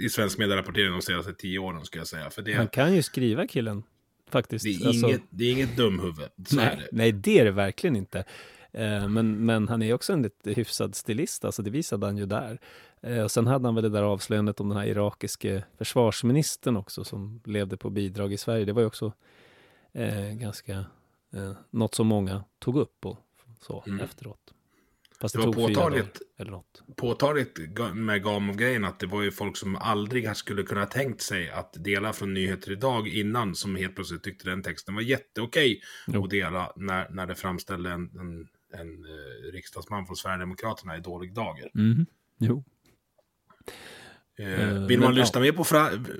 [0.00, 2.30] i svensk medierapportering de senaste tio åren skulle jag säga.
[2.30, 3.82] För det, Han kan ju skriva killen,
[4.30, 4.64] faktiskt.
[4.64, 6.28] det, är, Alltså- inget, det är inget dumhuvud.
[6.52, 6.88] Nej, det.
[6.92, 8.24] nej, det är det verkligen inte.
[8.72, 12.26] Eh, Men, men han är också en lite hyfsad stilist, alltså det visade han ju
[12.26, 12.58] där.
[13.02, 17.04] Eh, Och sen hade han väl det där avslöjandet om den här irakiske försvarsministern också
[17.04, 18.64] som levde på bidrag i Sverige.
[18.64, 19.12] Det var ju också
[19.92, 20.72] eh, ganska
[21.34, 23.16] eh, något som många tog upp och
[23.60, 24.00] så Mm.
[24.00, 24.47] efteråt.
[25.20, 26.20] Fast Det det, var påtagligt.
[26.96, 27.58] påtagligt
[27.94, 32.12] med Gamov-grejen att det var ju folk som aldrig skulle kunna tänkt sig att dela
[32.12, 36.24] från Nyheter Idag innan som helt plötsligt tyckte den texten var jätteokej Jo.
[36.24, 38.48] att dela när, när det framställde en, en,
[38.80, 41.70] en eh, riksdagsman från Sverigedemokraterna i dålig dager.
[41.74, 42.06] Mhm.
[42.38, 42.64] Jo.
[44.38, 45.64] Eh, Eh, vill, man men, lyssna mer på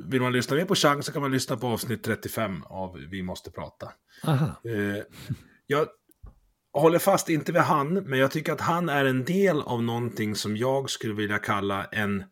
[0.09, 3.23] vill man lyssna mer på Chang så kan man lyssna på avsnitt 35 av Vi
[3.23, 3.93] måste prata.
[4.25, 4.61] Aha.
[4.65, 5.03] Eh,
[5.67, 5.87] jag
[6.81, 10.35] håller fast inte vid han, men jag tycker att han är en del av någonting
[10.35, 12.25] som jag skulle vilja kalla en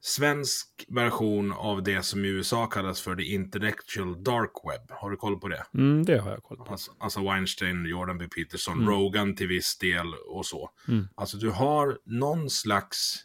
[0.00, 4.90] svensk version av det som i USA kallas för the intellectual dark web.
[4.90, 5.66] Har du koll på det?
[5.74, 6.64] Mm, det har jag koll på.
[6.64, 8.28] Alltså, alltså Weinstein, Jordan B.
[8.28, 8.88] Peterson, Mm.
[8.88, 10.70] Rogan till viss del och så.
[10.88, 11.08] Mm.
[11.14, 13.24] Alltså du har någon slags,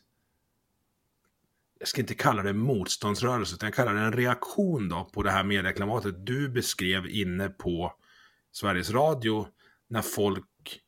[1.80, 5.32] jag ska inte kalla det motståndsrörelse, utan jag kallar det en reaktion då på det
[5.32, 7.94] här medieklimatet du beskrev inne på
[8.52, 9.48] Sveriges Radio
[9.92, 10.80] när folk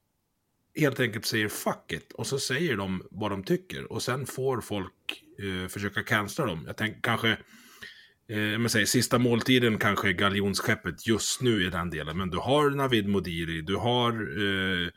[0.76, 4.62] helt enkelt säger fuck it och så säger de vad de tycker och sen får
[4.62, 6.64] folk eh, försöka cancella dem.
[6.68, 7.30] Jag tänker kanske,
[8.28, 12.38] eh, men säg, sista måltiden kanske är galjonsskeppet just nu i den delen, men du
[12.38, 14.88] har Navid Modiri, du har eh,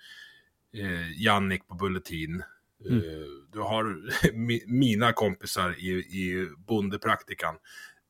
[0.83, 2.43] eh, Jannik på Bulletin,
[2.87, 2.99] Mm.
[2.99, 3.85] eh, du har
[4.33, 7.55] mi- mina kompisar i, i Bondepraktikan.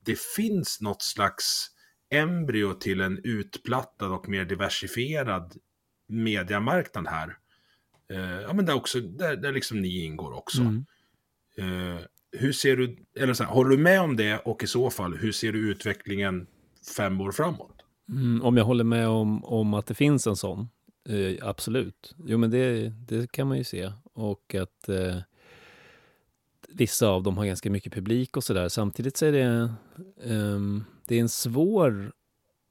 [0.04, 1.70] Det finns något slags
[2.10, 5.54] embryo till en utplattad och mer diversifierad
[6.06, 7.36] mediamarknad här.
[8.12, 10.60] Eh, ja, men där, också, där, där liksom ni ingår också.
[10.60, 10.84] Mm.
[11.58, 12.00] Eh,
[12.32, 15.16] hur ser du, eller så här, håller du med om det och i så fall,
[15.16, 16.46] hur ser du utvecklingen
[16.96, 17.82] fem år framåt?
[18.08, 20.68] Mm, om jag håller med om, om att det finns en sån,
[21.08, 22.14] eh, absolut.
[22.26, 23.92] Jo, men det, det kan man ju se.
[24.12, 25.16] Och att eh,
[26.68, 28.68] vissa av dem har ganska mycket publik och sådär.
[28.68, 29.74] Samtidigt så är det,
[30.24, 32.12] ehm, det är en svår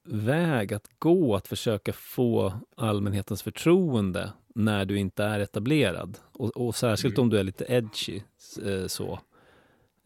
[0.06, 6.18] väg att gå att försöka få allmänhetens förtroende när du inte är etablerad.
[6.32, 7.22] Och, och särskilt mm.
[7.22, 8.20] om du är lite edgy.
[8.64, 9.20] Eh, så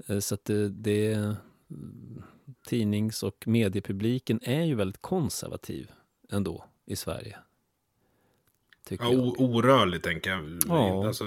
[0.06, 1.34] eh, så att det, det
[2.66, 5.90] tidnings och mediepubliken är ju väldigt konservativ
[6.30, 7.38] ändå i Sverige.
[8.88, 10.58] Ja, orörlig tänker jag.
[10.68, 11.06] Ja.
[11.06, 11.24] Alltså,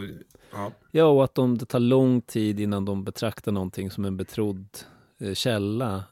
[0.52, 0.72] ja.
[0.92, 4.68] ja, och att de, det tar lång tid innan de betraktar någonting som en betrodd
[5.20, 6.04] eh, källa.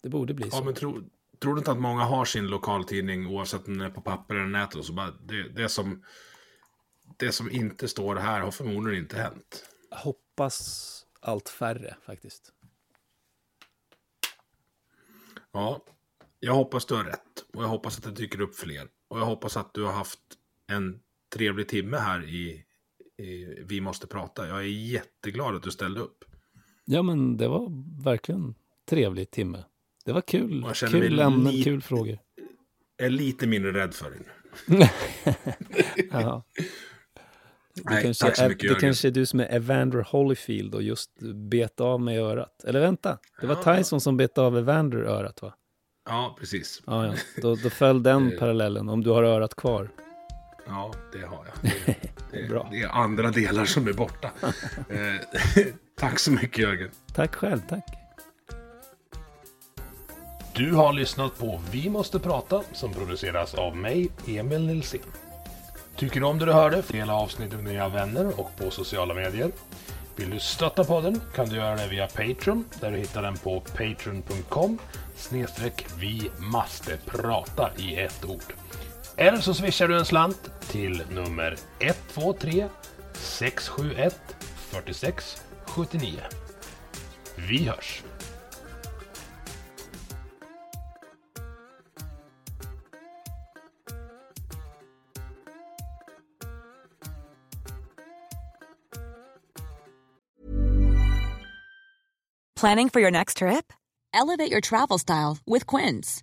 [0.00, 0.64] Det borde bli ja, så.
[0.64, 1.02] Men tro,
[1.38, 4.46] tror du inte att många har sin lokaltidning oavsett om den är på papper eller
[4.46, 4.76] nätet?
[4.76, 6.04] Och så bara, det, det, som,
[7.16, 9.68] det som inte står här har förmodligen inte hänt.
[9.90, 12.52] Jag hoppas allt färre faktiskt.
[15.52, 15.84] Ja,
[16.40, 17.44] jag hoppas du har rätt.
[17.54, 18.88] Och jag hoppas att det dyker upp fler.
[19.08, 20.20] Och jag hoppas att du har haft
[20.66, 22.64] en trevlig timme här i, i
[23.66, 24.48] Vi måste prata.
[24.48, 26.24] Jag är jätteglad att du ställde upp.
[26.84, 27.68] Ja, men det var
[28.04, 28.54] verkligen
[28.88, 29.64] trevlig timme.
[30.04, 30.66] Det var kul.
[30.74, 32.18] Kul ämnen, kul frågor.
[32.96, 34.26] Jag är lite mindre rädd för dig nu.
[36.10, 36.44] ja.
[37.74, 40.74] Det, Nej, kanske, tack så mycket, är, det kanske är du som är Evander Holyfield
[40.74, 41.10] och just
[41.50, 42.64] bet av mig örat.
[42.64, 43.76] Eller vänta, det var ja.
[43.76, 45.54] Tyson som bet av Evander örat va?
[46.06, 46.82] Ja, precis.
[46.86, 47.14] Ja, ja.
[47.42, 49.90] Då, då föll den parallellen, om du har örat kvar.
[50.66, 51.72] Ja, det har jag.
[52.30, 52.68] Det, det, Bra.
[52.70, 54.30] det är andra delar som är borta.
[54.88, 55.64] Eh,
[55.98, 56.90] tack så mycket Jörgen.
[57.14, 57.84] Tack själv, tack.
[60.54, 65.00] Du har lyssnat på Vi måste prata som produceras av mig, Emil Nilsson.
[65.96, 66.82] Tycker du om det du hörde?
[66.88, 69.50] Dela avsnittet med dina vänner och på sociala medier.
[70.16, 73.60] Vill du stötta podden kan du göra det via Patreon där du hittar den på
[73.60, 74.78] patreon.com
[75.16, 78.54] snedstreck vi måste prata i ett ord.
[79.16, 82.68] Eller så swishar du en slant till nummer 123
[83.14, 84.14] 671
[84.70, 86.20] 46 79.
[87.36, 88.02] Vi hörs!
[102.56, 103.72] Planning for your next trip?
[104.14, 106.22] Elevate your travel style with Quince.